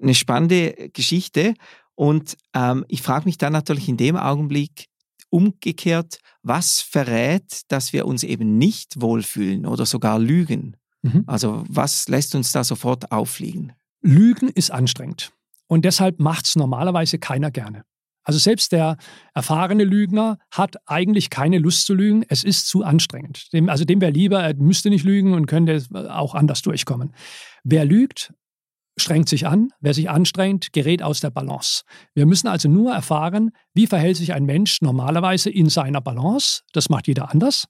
Eine 0.00 0.14
spannende 0.14 0.90
Geschichte. 0.92 1.54
Und 1.94 2.36
ähm, 2.54 2.84
ich 2.88 3.02
frage 3.02 3.24
mich 3.24 3.38
dann 3.38 3.52
natürlich 3.52 3.88
in 3.88 3.96
dem 3.96 4.16
Augenblick 4.16 4.87
umgekehrt, 5.30 6.18
was 6.42 6.80
verrät, 6.80 7.62
dass 7.68 7.92
wir 7.92 8.06
uns 8.06 8.22
eben 8.22 8.58
nicht 8.58 9.00
wohlfühlen 9.00 9.66
oder 9.66 9.86
sogar 9.86 10.18
lügen? 10.18 10.76
Mhm. 11.02 11.24
Also 11.26 11.64
was 11.68 12.08
lässt 12.08 12.34
uns 12.34 12.52
da 12.52 12.64
sofort 12.64 13.12
auffliegen? 13.12 13.72
Lügen 14.00 14.48
ist 14.48 14.70
anstrengend. 14.70 15.32
Und 15.66 15.84
deshalb 15.84 16.18
macht 16.18 16.46
es 16.46 16.56
normalerweise 16.56 17.18
keiner 17.18 17.50
gerne. 17.50 17.84
Also 18.24 18.38
selbst 18.38 18.72
der 18.72 18.98
erfahrene 19.32 19.84
Lügner 19.84 20.38
hat 20.50 20.76
eigentlich 20.86 21.30
keine 21.30 21.58
Lust 21.58 21.86
zu 21.86 21.94
lügen. 21.94 22.24
Es 22.28 22.44
ist 22.44 22.68
zu 22.68 22.84
anstrengend. 22.84 23.50
Dem, 23.54 23.70
also 23.70 23.86
dem 23.86 24.02
wäre 24.02 24.12
lieber, 24.12 24.42
er 24.42 24.54
müsste 24.54 24.90
nicht 24.90 25.04
lügen 25.04 25.32
und 25.32 25.46
könnte 25.46 25.82
auch 26.10 26.34
anders 26.34 26.60
durchkommen. 26.60 27.14
Wer 27.64 27.86
lügt, 27.86 28.34
strengt 29.00 29.28
sich 29.28 29.46
an. 29.46 29.70
Wer 29.80 29.94
sich 29.94 30.10
anstrengt, 30.10 30.72
gerät 30.72 31.02
aus 31.02 31.20
der 31.20 31.30
Balance. 31.30 31.82
Wir 32.14 32.26
müssen 32.26 32.48
also 32.48 32.68
nur 32.68 32.92
erfahren, 32.92 33.50
wie 33.74 33.86
verhält 33.86 34.16
sich 34.16 34.32
ein 34.32 34.44
Mensch 34.44 34.80
normalerweise 34.82 35.50
in 35.50 35.68
seiner 35.68 36.00
Balance. 36.00 36.62
Das 36.72 36.88
macht 36.88 37.06
jeder 37.06 37.30
anders. 37.30 37.66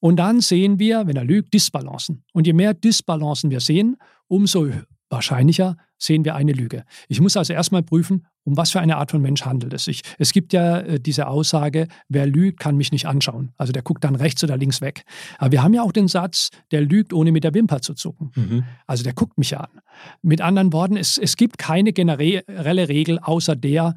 Und 0.00 0.16
dann 0.16 0.40
sehen 0.40 0.78
wir, 0.78 1.06
wenn 1.06 1.16
er 1.16 1.24
lügt, 1.24 1.52
Disbalancen. 1.54 2.24
Und 2.32 2.46
je 2.46 2.52
mehr 2.52 2.74
Disbalancen 2.74 3.50
wir 3.50 3.60
sehen, 3.60 3.96
umso 4.28 4.68
wahrscheinlicher 5.10 5.76
sehen 5.98 6.24
wir 6.24 6.34
eine 6.34 6.52
Lüge. 6.52 6.84
Ich 7.08 7.20
muss 7.20 7.36
also 7.36 7.52
erstmal 7.52 7.82
prüfen, 7.82 8.26
um 8.44 8.56
was 8.56 8.70
für 8.70 8.80
eine 8.80 8.96
Art 8.96 9.10
von 9.10 9.20
Mensch 9.20 9.44
handelt 9.44 9.74
es 9.74 9.84
sich. 9.84 10.02
Es 10.18 10.32
gibt 10.32 10.52
ja 10.52 10.78
äh, 10.78 11.00
diese 11.00 11.26
Aussage, 11.26 11.88
wer 12.08 12.26
lügt, 12.26 12.60
kann 12.60 12.76
mich 12.76 12.92
nicht 12.92 13.06
anschauen. 13.06 13.52
Also 13.58 13.72
der 13.72 13.82
guckt 13.82 14.04
dann 14.04 14.14
rechts 14.14 14.42
oder 14.42 14.56
links 14.56 14.80
weg. 14.80 15.04
Aber 15.38 15.52
wir 15.52 15.62
haben 15.62 15.74
ja 15.74 15.82
auch 15.82 15.92
den 15.92 16.08
Satz, 16.08 16.50
der 16.70 16.80
lügt, 16.80 17.12
ohne 17.12 17.32
mit 17.32 17.44
der 17.44 17.52
Wimper 17.52 17.82
zu 17.82 17.94
zucken. 17.94 18.30
Mhm. 18.34 18.64
Also 18.86 19.04
der 19.04 19.12
guckt 19.12 19.36
mich 19.36 19.56
an. 19.58 19.68
Mit 20.22 20.40
anderen 20.40 20.72
Worten, 20.72 20.96
es, 20.96 21.18
es 21.18 21.36
gibt 21.36 21.58
keine 21.58 21.92
generelle 21.92 22.88
Regel 22.88 23.18
außer 23.18 23.56
der, 23.56 23.96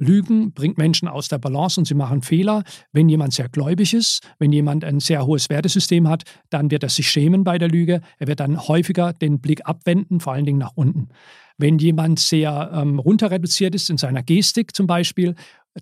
Lügen 0.00 0.52
bringt 0.52 0.78
Menschen 0.78 1.08
aus 1.08 1.28
der 1.28 1.38
Balance 1.38 1.78
und 1.78 1.84
sie 1.84 1.94
machen 1.94 2.22
Fehler. 2.22 2.64
Wenn 2.92 3.08
jemand 3.08 3.34
sehr 3.34 3.48
gläubig 3.48 3.92
ist, 3.92 4.26
wenn 4.38 4.50
jemand 4.50 4.82
ein 4.82 4.98
sehr 4.98 5.26
hohes 5.26 5.50
Wertesystem 5.50 6.08
hat, 6.08 6.24
dann 6.48 6.70
wird 6.70 6.82
er 6.82 6.88
sich 6.88 7.10
schämen 7.10 7.44
bei 7.44 7.58
der 7.58 7.68
Lüge. 7.68 8.00
Er 8.18 8.26
wird 8.26 8.40
dann 8.40 8.66
häufiger 8.66 9.12
den 9.12 9.40
Blick 9.40 9.66
abwenden, 9.66 10.18
vor 10.18 10.32
allen 10.32 10.46
Dingen 10.46 10.58
nach 10.58 10.72
unten. 10.74 11.10
Wenn 11.58 11.78
jemand 11.78 12.18
sehr 12.18 12.70
ähm, 12.72 12.98
runterreduziert 12.98 13.74
ist 13.74 13.90
in 13.90 13.98
seiner 13.98 14.22
Gestik 14.22 14.74
zum 14.74 14.86
Beispiel, 14.86 15.34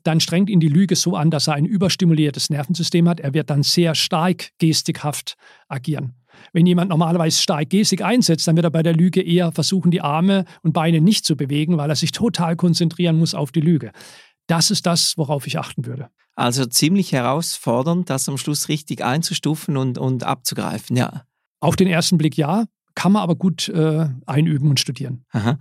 dann 0.02 0.18
strengt 0.18 0.50
ihn 0.50 0.61
die 0.61 0.68
Lüge 0.68 0.96
so 0.96 1.14
an, 1.14 1.31
dass 1.31 1.46
er 1.46 1.54
ein 1.54 1.64
überstimuliertes 1.64 2.50
Nervensystem 2.50 3.09
hat. 3.09 3.20
Er 3.20 3.35
wird 3.35 3.50
dann 3.50 3.62
sehr 3.62 3.94
stark 3.94 4.50
gestikhaft 4.59 5.37
agieren. 5.68 6.14
Wenn 6.53 6.66
jemand 6.66 6.90
normalerweise 6.90 7.40
stark 7.40 7.70
Gestik 7.70 8.03
einsetzt, 8.03 8.46
dann 8.46 8.57
wird 8.57 8.64
er 8.64 8.70
bei 8.70 8.83
der 8.83 8.94
Lüge 8.94 9.22
eher 9.22 9.53
versuchen, 9.53 9.90
die 9.90 10.01
Arme 10.01 10.44
und 10.62 10.72
Beine 10.72 11.01
nicht 11.01 11.24
zu 11.24 11.37
bewegen, 11.37 11.77
weil 11.77 11.90
er 11.90 11.96
sich 11.96 12.12
total 12.12 12.57
konzentrieren 12.57 13.18
muss 13.18 13.35
auf 13.35 13.53
die 13.53 13.61
Lüge. 13.61 13.92
Das 14.46 14.70
ist 14.70 14.87
das, 14.87 15.16
worauf 15.16 15.46
ich 15.46 15.59
achten 15.59 15.87
würde. 15.87 16.09
Also 16.35 16.64
ziemlich 16.66 17.12
herausfordernd, 17.12 18.11
das 18.11 18.29
am 18.29 18.38
Schluss 18.38 18.68
richtig 18.68 19.05
einzustufen 19.05 19.77
und, 19.77 19.98
und 19.98 20.24
abzugreifen, 20.24 20.96
ja. 20.96 21.24
Auf 21.61 21.74
den 21.74 21.88
ersten 21.88 22.18
Blick 22.18 22.37
ja, 22.37 22.66
kann 22.94 23.12
man 23.12 23.22
aber 23.22 23.35
gut 23.35 23.68
äh, 23.68 24.09
einüben 24.27 24.70
und 24.70 24.81
studieren. 24.81 25.24
Aha. 25.31 25.59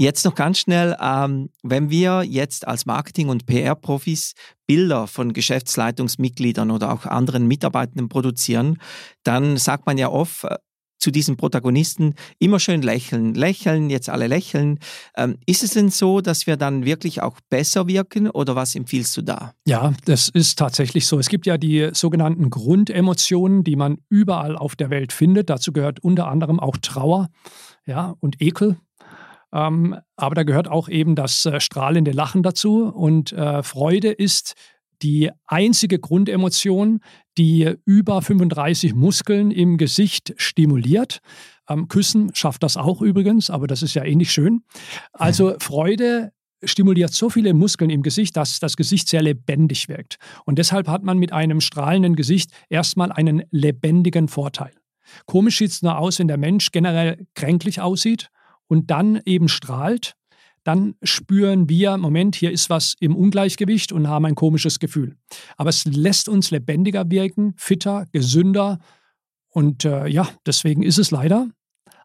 Jetzt 0.00 0.24
noch 0.24 0.34
ganz 0.34 0.58
schnell, 0.58 0.96
ähm, 0.98 1.50
wenn 1.62 1.90
wir 1.90 2.22
jetzt 2.22 2.66
als 2.66 2.86
Marketing- 2.86 3.28
und 3.28 3.44
PR-Profis 3.44 4.32
Bilder 4.66 5.06
von 5.06 5.34
Geschäftsleitungsmitgliedern 5.34 6.70
oder 6.70 6.90
auch 6.90 7.04
anderen 7.04 7.46
Mitarbeitenden 7.46 8.08
produzieren, 8.08 8.78
dann 9.24 9.58
sagt 9.58 9.84
man 9.84 9.98
ja 9.98 10.08
oft 10.08 10.44
äh, 10.44 10.56
zu 10.98 11.10
diesen 11.10 11.36
Protagonisten 11.36 12.14
immer 12.38 12.58
schön 12.60 12.80
lächeln, 12.80 13.34
lächeln, 13.34 13.90
jetzt 13.90 14.08
alle 14.08 14.26
lächeln. 14.26 14.78
Ähm, 15.18 15.36
ist 15.44 15.62
es 15.62 15.72
denn 15.72 15.90
so, 15.90 16.22
dass 16.22 16.46
wir 16.46 16.56
dann 16.56 16.86
wirklich 16.86 17.20
auch 17.20 17.38
besser 17.50 17.86
wirken 17.86 18.30
oder 18.30 18.56
was 18.56 18.74
empfiehlst 18.74 19.14
du 19.18 19.22
da? 19.22 19.52
Ja, 19.66 19.92
das 20.06 20.30
ist 20.30 20.58
tatsächlich 20.58 21.06
so. 21.06 21.18
Es 21.18 21.28
gibt 21.28 21.44
ja 21.44 21.58
die 21.58 21.90
sogenannten 21.92 22.48
Grundemotionen, 22.48 23.64
die 23.64 23.76
man 23.76 23.98
überall 24.08 24.56
auf 24.56 24.76
der 24.76 24.88
Welt 24.88 25.12
findet. 25.12 25.50
Dazu 25.50 25.74
gehört 25.74 26.00
unter 26.00 26.26
anderem 26.28 26.58
auch 26.58 26.78
Trauer 26.78 27.28
ja, 27.84 28.14
und 28.20 28.40
Ekel. 28.40 28.78
Ähm, 29.52 29.96
aber 30.16 30.34
da 30.34 30.42
gehört 30.42 30.68
auch 30.68 30.88
eben 30.88 31.14
das 31.14 31.44
äh, 31.46 31.60
strahlende 31.60 32.12
Lachen 32.12 32.42
dazu. 32.42 32.84
Und 32.84 33.32
äh, 33.32 33.62
Freude 33.62 34.10
ist 34.10 34.54
die 35.02 35.30
einzige 35.46 35.98
Grundemotion, 35.98 37.00
die 37.38 37.74
über 37.84 38.20
35 38.20 38.94
Muskeln 38.94 39.50
im 39.50 39.78
Gesicht 39.78 40.34
stimuliert. 40.36 41.20
Ähm, 41.68 41.88
Küssen 41.88 42.34
schafft 42.34 42.62
das 42.62 42.76
auch 42.76 43.00
übrigens, 43.00 43.50
aber 43.50 43.66
das 43.66 43.82
ist 43.82 43.94
ja 43.94 44.04
ähnlich 44.04 44.32
schön. 44.32 44.62
Also 45.12 45.54
Freude 45.58 46.32
stimuliert 46.62 47.14
so 47.14 47.30
viele 47.30 47.54
Muskeln 47.54 47.88
im 47.90 48.02
Gesicht, 48.02 48.36
dass 48.36 48.60
das 48.60 48.76
Gesicht 48.76 49.08
sehr 49.08 49.22
lebendig 49.22 49.88
wirkt. 49.88 50.16
Und 50.44 50.58
deshalb 50.58 50.88
hat 50.88 51.02
man 51.02 51.18
mit 51.18 51.32
einem 51.32 51.62
strahlenden 51.62 52.16
Gesicht 52.16 52.50
erstmal 52.68 53.10
einen 53.10 53.44
lebendigen 53.50 54.28
Vorteil. 54.28 54.72
Komisch 55.24 55.58
sieht 55.58 55.70
es 55.70 55.82
nur 55.82 55.98
aus, 55.98 56.18
wenn 56.18 56.28
der 56.28 56.36
Mensch 56.36 56.70
generell 56.70 57.26
kränklich 57.34 57.80
aussieht 57.80 58.30
und 58.70 58.90
dann 58.90 59.20
eben 59.24 59.48
strahlt, 59.48 60.14
dann 60.62 60.94
spüren 61.02 61.68
wir, 61.68 61.96
Moment, 61.96 62.36
hier 62.36 62.52
ist 62.52 62.70
was 62.70 62.94
im 63.00 63.16
Ungleichgewicht 63.16 63.92
und 63.92 64.08
haben 64.08 64.26
ein 64.26 64.36
komisches 64.36 64.78
Gefühl. 64.78 65.16
Aber 65.56 65.70
es 65.70 65.84
lässt 65.86 66.28
uns 66.28 66.50
lebendiger 66.50 67.10
wirken, 67.10 67.54
fitter, 67.56 68.06
gesünder. 68.12 68.78
Und 69.48 69.84
äh, 69.84 70.06
ja, 70.06 70.28
deswegen 70.46 70.82
ist 70.82 70.98
es 70.98 71.10
leider 71.10 71.48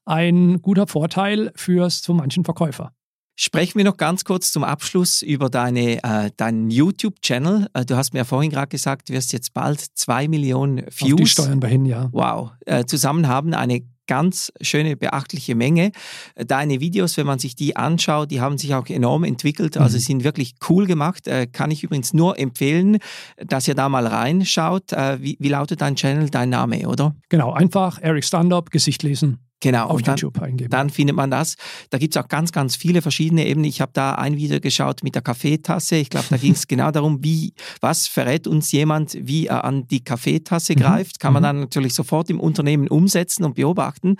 ein 0.05 0.61
guter 0.61 0.87
Vorteil 0.87 1.51
für 1.55 1.89
so 1.89 2.13
manchen 2.13 2.43
Verkäufer. 2.43 2.93
Sprechen 3.37 3.77
wir 3.77 3.85
noch 3.85 3.97
ganz 3.97 4.23
kurz 4.23 4.51
zum 4.51 4.63
Abschluss 4.63 5.21
über 5.21 5.49
deine, 5.49 6.01
äh, 6.03 6.31
deinen 6.37 6.71
YouTube-Channel. 6.71 7.67
Äh, 7.73 7.85
du 7.85 7.97
hast 7.97 8.13
mir 8.13 8.19
ja 8.19 8.25
vorhin 8.25 8.49
gerade 8.49 8.69
gesagt, 8.69 9.09
du 9.09 9.13
wirst 9.13 9.33
jetzt 9.33 9.53
bald 9.53 9.81
zwei 9.81 10.29
Millionen 10.29 10.77
Views. 10.77 11.11
Auf 11.11 11.17
die 11.17 11.25
steuern 11.27 11.61
wir 11.61 11.69
hin, 11.69 11.85
ja. 11.85 12.07
Wow. 12.13 12.51
Äh, 12.65 12.85
zusammen 12.85 13.27
haben 13.27 13.53
eine 13.53 13.81
ganz 14.07 14.51
schöne, 14.61 14.95
beachtliche 14.95 15.55
Menge. 15.55 15.91
Deine 16.35 16.79
Videos, 16.79 17.17
wenn 17.17 17.25
man 17.25 17.39
sich 17.39 17.55
die 17.55 17.75
anschaut, 17.75 18.31
die 18.31 18.41
haben 18.41 18.57
sich 18.57 18.73
auch 18.75 18.87
enorm 18.87 19.23
entwickelt, 19.23 19.77
also 19.77 19.97
mhm. 19.97 20.01
sind 20.01 20.23
wirklich 20.23 20.55
cool 20.69 20.85
gemacht. 20.85 21.27
Äh, 21.27 21.47
kann 21.47 21.71
ich 21.71 21.83
übrigens 21.83 22.13
nur 22.13 22.37
empfehlen, 22.39 22.97
dass 23.37 23.67
ihr 23.67 23.75
da 23.75 23.89
mal 23.89 24.07
reinschaut. 24.07 24.93
Äh, 24.93 25.21
wie, 25.21 25.37
wie 25.39 25.49
lautet 25.49 25.81
dein 25.81 25.95
Channel, 25.95 26.29
dein 26.29 26.49
Name, 26.49 26.87
oder? 26.87 27.15
Genau, 27.29 27.53
einfach 27.53 27.99
Eric 28.01 28.23
Standup, 28.25 28.71
Gesicht 28.71 29.03
lesen. 29.03 29.39
Genau, 29.65 29.87
auf 29.87 30.03
dann, 30.03 30.15
YouTube 30.15 30.39
eingeben. 30.43 30.69
Dann 30.69 30.91
findet 30.91 31.15
man 31.15 31.31
das. 31.31 31.55
Da 31.89 31.97
gibt 31.97 32.15
es 32.15 32.23
auch 32.23 32.27
ganz, 32.27 32.51
ganz 32.51 32.75
viele 32.75 33.01
verschiedene 33.01 33.47
Ebenen. 33.47 33.67
Ich 33.67 33.81
habe 33.81 33.91
da 33.95 34.13
ein 34.13 34.37
Video 34.37 34.59
geschaut 34.59 35.01
mit 35.01 35.15
der 35.15 35.23
Kaffeetasse. 35.23 35.95
Ich 35.95 36.11
glaube, 36.11 36.27
da 36.29 36.37
ging 36.37 36.51
es 36.51 36.67
genau 36.67 36.91
darum, 36.91 37.23
wie, 37.23 37.55
was 37.81 38.05
verrät 38.05 38.45
uns 38.45 38.71
jemand, 38.71 39.17
wie 39.19 39.47
er 39.47 39.63
an 39.63 39.87
die 39.87 40.03
Kaffeetasse 40.03 40.73
mhm. 40.73 40.79
greift. 40.81 41.19
Kann 41.19 41.33
man 41.33 41.41
mhm. 41.41 41.45
dann 41.45 41.59
natürlich 41.61 41.95
sofort 41.95 42.29
im 42.29 42.39
Unternehmen 42.39 42.87
umsetzen 42.87 43.43
und 43.43 43.55
beobachten. 43.55 44.17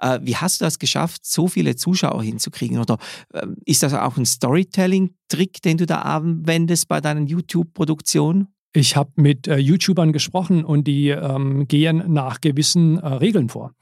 Äh, 0.00 0.18
wie 0.22 0.34
hast 0.34 0.60
du 0.60 0.64
das 0.64 0.80
geschafft, 0.80 1.24
so 1.24 1.46
viele 1.46 1.76
Zuschauer 1.76 2.24
hinzukriegen? 2.24 2.78
Oder 2.78 2.98
äh, 3.32 3.46
ist 3.66 3.84
das 3.84 3.94
auch 3.94 4.16
ein 4.16 4.26
Storytelling-Trick, 4.26 5.62
den 5.62 5.76
du 5.76 5.86
da 5.86 6.00
anwendest 6.00 6.88
bei 6.88 7.00
deinen 7.00 7.28
YouTube-Produktionen? 7.28 8.48
Ich 8.74 8.96
habe 8.96 9.10
mit 9.16 9.48
äh, 9.48 9.58
YouTubern 9.58 10.12
gesprochen 10.12 10.64
und 10.64 10.88
die 10.88 11.08
ähm, 11.08 11.68
gehen 11.68 12.02
nach 12.12 12.40
gewissen 12.40 12.98
äh, 12.98 13.06
Regeln 13.06 13.48
vor. 13.48 13.72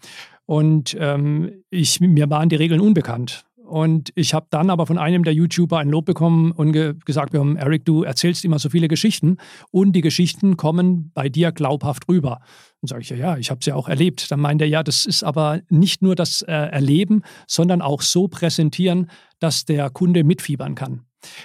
Und 0.46 0.96
ähm, 0.98 1.62
ich, 1.70 2.00
mir 2.00 2.30
waren 2.30 2.48
die 2.48 2.56
Regeln 2.56 2.80
unbekannt. 2.80 3.44
Und 3.66 4.12
ich 4.14 4.32
habe 4.32 4.46
dann 4.50 4.70
aber 4.70 4.86
von 4.86 4.96
einem 4.96 5.24
der 5.24 5.34
YouTuber 5.34 5.78
ein 5.78 5.88
Lob 5.88 6.04
bekommen 6.04 6.52
und 6.52 6.70
ge 6.70 6.94
gesagt 7.04 7.32
bekommen, 7.32 7.56
Eric, 7.56 7.84
du 7.84 8.04
erzählst 8.04 8.44
immer 8.44 8.60
so 8.60 8.70
viele 8.70 8.86
Geschichten 8.86 9.38
und 9.72 9.92
die 9.92 10.02
Geschichten 10.02 10.56
kommen 10.56 11.10
bei 11.14 11.28
dir 11.28 11.50
glaubhaft 11.50 12.08
rüber. 12.08 12.40
Und 12.80 12.88
sage 12.88 13.02
ich, 13.02 13.10
ja, 13.10 13.16
ja, 13.16 13.36
ich 13.36 13.50
habe 13.50 13.58
es 13.58 13.66
ja 13.66 13.74
auch 13.74 13.88
erlebt. 13.88 14.30
Dann 14.30 14.38
meint 14.38 14.62
er, 14.62 14.68
ja, 14.68 14.84
das 14.84 15.04
ist 15.04 15.24
aber 15.24 15.62
nicht 15.68 16.00
nur 16.00 16.14
das 16.14 16.42
äh, 16.42 16.52
Erleben, 16.52 17.22
sondern 17.48 17.82
auch 17.82 18.02
so 18.02 18.28
präsentieren, 18.28 19.10
dass 19.40 19.64
der 19.64 19.90
Kunde 19.90 20.22
mitfiebern 20.22 20.76
kann. 20.76 21.00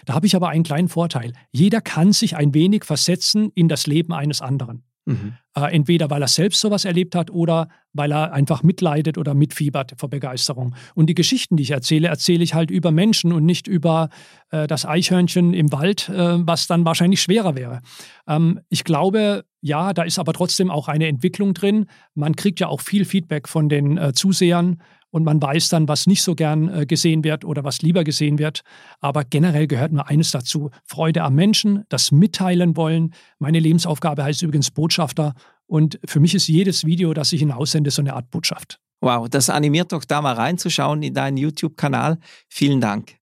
Da 0.06 0.14
habe 0.14 0.28
ich 0.28 0.36
aber 0.36 0.50
einen 0.50 0.64
kleinen 0.64 0.90
Vorteil. 0.90 1.34
Jeder 1.52 1.82
kann 1.82 2.14
sich 2.14 2.36
ein 2.36 2.54
wenig 2.54 2.86
versetzen 2.86 3.52
in 3.56 3.68
das 3.68 3.88
Leben 3.88 4.14
eines 4.14 4.42
anderen. 4.42 4.84
Mhm. 5.06 5.34
Äh, 5.56 5.76
entweder 5.76 6.10
weil 6.10 6.22
er 6.22 6.28
selbst 6.28 6.62
sowas 6.62 6.86
erlebt 6.86 7.16
hat 7.16 7.32
oder 7.32 7.68
weil 7.94 8.12
er 8.12 8.34
einfach 8.34 8.64
mitleidet 8.64 9.18
oder 9.18 9.34
mitfiebert 9.34 9.94
vor 9.98 10.10
Begeisterung. 10.10 10.76
Und 10.96 11.08
die 11.08 11.16
Geschichten, 11.16 11.58
die 11.58 11.64
ich 11.64 11.72
erzähle, 11.72 12.08
erzähle 12.08 12.44
ich 12.44 12.54
halt 12.54 12.72
über 12.72 12.92
Menschen 12.92 13.34
und 13.34 13.46
nicht 13.46 13.68
über 13.68 14.10
äh, 14.52 14.68
das 14.68 14.86
Eichhörnchen 14.86 15.54
im 15.54 15.72
Wald, 15.72 16.08
äh, 16.10 16.46
was 16.46 16.68
dann 16.68 16.86
wahrscheinlich 16.86 17.22
schwerer 17.22 17.56
wäre. 17.56 17.82
Ähm, 18.28 18.62
ich 18.70 18.84
glaube, 18.84 19.44
ja, 19.62 19.94
da 19.94 20.04
ist 20.04 20.20
aber 20.20 20.34
trotzdem 20.34 20.70
auch 20.72 20.88
eine 20.88 21.08
Entwicklung 21.08 21.54
drin. 21.54 21.88
Man 22.14 22.36
kriegt 22.36 22.60
ja 22.60 22.68
auch 22.68 22.82
viel 22.82 23.06
Feedback 23.06 23.48
von 23.48 23.70
den 23.70 23.98
äh, 23.98 24.14
Zusehern 24.14 24.82
und 25.12 25.24
man 25.24 25.42
weiß 25.42 25.70
dann, 25.70 25.88
was 25.88 26.08
nicht 26.08 26.24
so 26.24 26.36
gern 26.36 26.70
äh, 26.70 26.86
gesehen 26.86 27.24
wird 27.24 27.46
oder 27.46 27.64
was 27.64 27.82
lieber 27.82 28.04
gesehen 28.04 28.40
wird. 28.40 28.62
Aber 29.00 29.24
generell 29.24 29.68
gehört 29.68 29.92
nur 29.92 30.08
eines 30.08 30.32
dazu: 30.32 30.72
Freude 30.86 31.24
am 31.24 31.36
Menschen, 31.36 31.84
das 31.90 32.12
Mitteilen 32.12 32.76
wollen. 32.76 33.14
Meine 33.38 33.60
Lebensaufgabe 33.60 34.24
heißt 34.24 34.42
übrigens 34.42 34.72
Botschafter. 34.72 35.34
Und 35.68 36.00
für 36.06 36.20
mich 36.20 36.34
ist 36.34 36.48
jedes 36.48 36.86
Video, 36.86 37.14
das 37.14 37.32
ich 37.32 37.40
hinaussende, 37.40 37.92
so 37.92 38.02
eine 38.02 38.14
Art 38.14 38.32
Botschaft. 38.32 38.80
Wow, 39.02 39.30
das 39.30 39.50
animiert 39.50 39.92
doch 39.92 40.06
da 40.06 40.22
mal 40.22 40.34
reinzuschauen 40.34 41.02
in 41.02 41.14
deinen 41.14 41.38
YouTube-Kanal. 41.38 42.18
Vielen 42.50 42.82
Dank. 42.82 43.16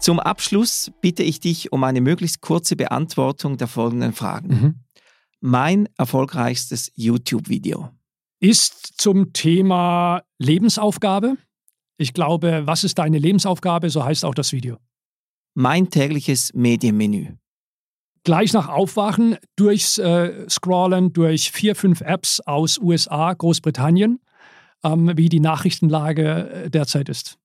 Zum 0.00 0.20
Abschluss 0.20 0.92
bitte 1.00 1.22
ich 1.22 1.40
dich 1.40 1.72
um 1.72 1.82
eine 1.82 2.02
möglichst 2.02 2.42
kurze 2.42 2.76
Beantwortung 2.76 3.56
der 3.56 3.68
folgenden 3.68 4.12
Fragen. 4.12 4.48
Mhm. 4.48 4.74
Mein 5.40 5.88
erfolgreichstes 5.96 6.92
YouTube-Video 6.94 7.90
ist 8.40 9.00
zum 9.00 9.32
Thema 9.32 10.22
Lebensaufgabe. 10.38 11.36
Ich 11.96 12.12
glaube, 12.12 12.62
was 12.66 12.84
ist 12.84 12.98
deine 12.98 13.18
Lebensaufgabe? 13.18 13.90
So 13.90 14.04
heißt 14.04 14.24
auch 14.24 14.34
das 14.34 14.52
Video. 14.52 14.78
Mein 15.54 15.90
tägliches 15.90 16.52
Medienmenü. 16.54 17.36
Gleich 18.24 18.52
nach 18.52 18.68
Aufwachen 18.68 19.36
durchs 19.54 19.98
äh, 19.98 20.48
Scrollen 20.48 21.12
durch 21.12 21.52
vier, 21.52 21.76
fünf 21.76 22.00
Apps 22.00 22.40
aus 22.40 22.78
USA, 22.78 23.32
Großbritannien, 23.32 24.18
ähm, 24.82 25.12
wie 25.16 25.28
die 25.28 25.40
Nachrichtenlage 25.40 26.50
äh, 26.50 26.70
derzeit 26.70 27.08
ist. 27.08 27.38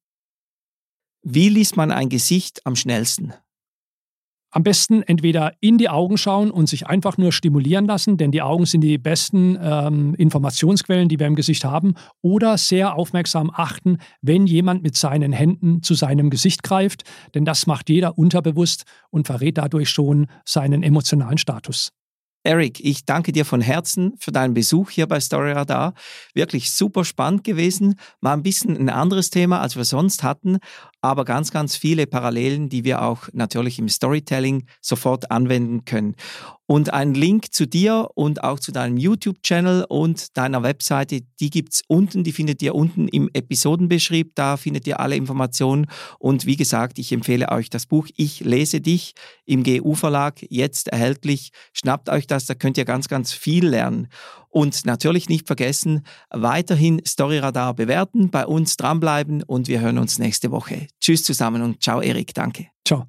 Wie 1.21 1.49
liest 1.49 1.75
man 1.75 1.91
ein 1.91 2.09
Gesicht 2.09 2.65
am 2.65 2.75
schnellsten? 2.75 3.33
Am 4.51 4.63
besten 4.63 5.03
entweder 5.03 5.53
in 5.59 5.77
die 5.77 5.89
Augen 5.89 6.17
schauen 6.17 6.49
und 6.49 6.67
sich 6.67 6.87
einfach 6.87 7.17
nur 7.17 7.31
stimulieren 7.31 7.85
lassen, 7.85 8.17
denn 8.17 8.31
die 8.31 8.41
Augen 8.41 8.65
sind 8.65 8.81
die 8.81 8.97
besten 8.97 9.57
ähm, 9.61 10.15
Informationsquellen, 10.15 11.07
die 11.07 11.19
wir 11.19 11.27
im 11.27 11.35
Gesicht 11.35 11.65
haben, 11.65 11.93
oder 12.21 12.57
sehr 12.57 12.95
aufmerksam 12.95 13.51
achten, 13.53 13.97
wenn 14.21 14.47
jemand 14.47 14.81
mit 14.81 14.97
seinen 14.97 15.33
Händen 15.33 15.83
zu 15.83 15.93
seinem 15.93 16.31
Gesicht 16.31 16.63
greift, 16.63 17.03
denn 17.35 17.45
das 17.45 17.67
macht 17.67 17.89
jeder 17.89 18.17
unterbewusst 18.17 18.85
und 19.11 19.27
verrät 19.27 19.59
dadurch 19.59 19.89
schon 19.89 20.25
seinen 20.45 20.81
emotionalen 20.81 21.37
Status. 21.37 21.91
Eric, 22.49 22.79
ich 22.83 23.05
danke 23.05 23.31
dir 23.31 23.45
von 23.45 23.61
Herzen 23.61 24.15
für 24.17 24.31
deinen 24.31 24.55
Besuch 24.55 24.89
hier 24.89 25.05
bei 25.05 25.19
Story 25.19 25.51
Radar. 25.51 25.93
Wirklich 26.33 26.71
super 26.71 27.05
spannend 27.05 27.43
gewesen. 27.43 27.93
Mal 28.21 28.33
ein 28.33 28.41
bisschen 28.41 28.75
ein 28.75 28.89
anderes 28.89 29.29
Thema, 29.29 29.61
als 29.61 29.75
wir 29.75 29.85
sonst 29.85 30.23
hatten, 30.23 30.57
aber 30.99 31.25
ganz, 31.25 31.51
ganz 31.51 31.75
viele 31.75 32.07
Parallelen, 32.07 32.67
die 32.67 32.83
wir 32.83 33.03
auch 33.03 33.29
natürlich 33.33 33.77
im 33.77 33.87
Storytelling 33.87 34.65
sofort 34.81 35.29
anwenden 35.29 35.85
können. 35.85 36.15
Und 36.71 36.93
einen 36.93 37.15
Link 37.15 37.51
zu 37.51 37.65
dir 37.65 38.09
und 38.13 38.43
auch 38.43 38.59
zu 38.59 38.71
deinem 38.71 38.97
YouTube-Channel 38.97 39.85
und 39.89 40.37
deiner 40.37 40.61
Webseite, 40.61 41.21
die 41.39 41.49
gibt 41.49 41.73
es 41.73 41.81
unten, 41.87 42.23
die 42.23 42.31
findet 42.31 42.61
ihr 42.61 42.75
unten 42.75 43.07
im 43.07 43.27
Episodenbeschrieb, 43.33 44.35
da 44.35 44.55
findet 44.55 44.85
ihr 44.85 44.99
alle 44.99 45.15
Informationen. 45.15 45.87
Und 46.19 46.45
wie 46.45 46.57
gesagt, 46.57 46.99
ich 46.99 47.11
empfehle 47.11 47.49
euch 47.49 47.71
das 47.71 47.87
Buch 47.87 48.07
Ich 48.15 48.41
lese 48.41 48.81
dich 48.81 49.15
im 49.45 49.63
GU-Verlag, 49.63 50.45
jetzt 50.47 50.89
erhältlich. 50.89 51.49
Schnappt 51.73 52.07
euch 52.07 52.27
das, 52.27 52.45
da 52.45 52.53
könnt 52.53 52.77
ihr 52.77 52.85
ganz, 52.85 53.07
ganz 53.07 53.33
viel 53.33 53.65
lernen. 53.67 54.07
Und 54.49 54.85
natürlich 54.85 55.27
nicht 55.27 55.47
vergessen, 55.47 56.05
weiterhin 56.29 57.01
Storyradar 57.03 57.73
bewerten, 57.73 58.29
bei 58.29 58.45
uns 58.45 58.77
dranbleiben 58.77 59.41
und 59.41 59.67
wir 59.69 59.79
hören 59.81 59.97
uns 59.97 60.19
nächste 60.19 60.51
Woche. 60.51 60.85
Tschüss 61.01 61.23
zusammen 61.23 61.63
und 61.63 61.81
ciao 61.81 61.99
Erik, 61.99 62.35
danke. 62.35 62.67
Ciao. 62.85 63.07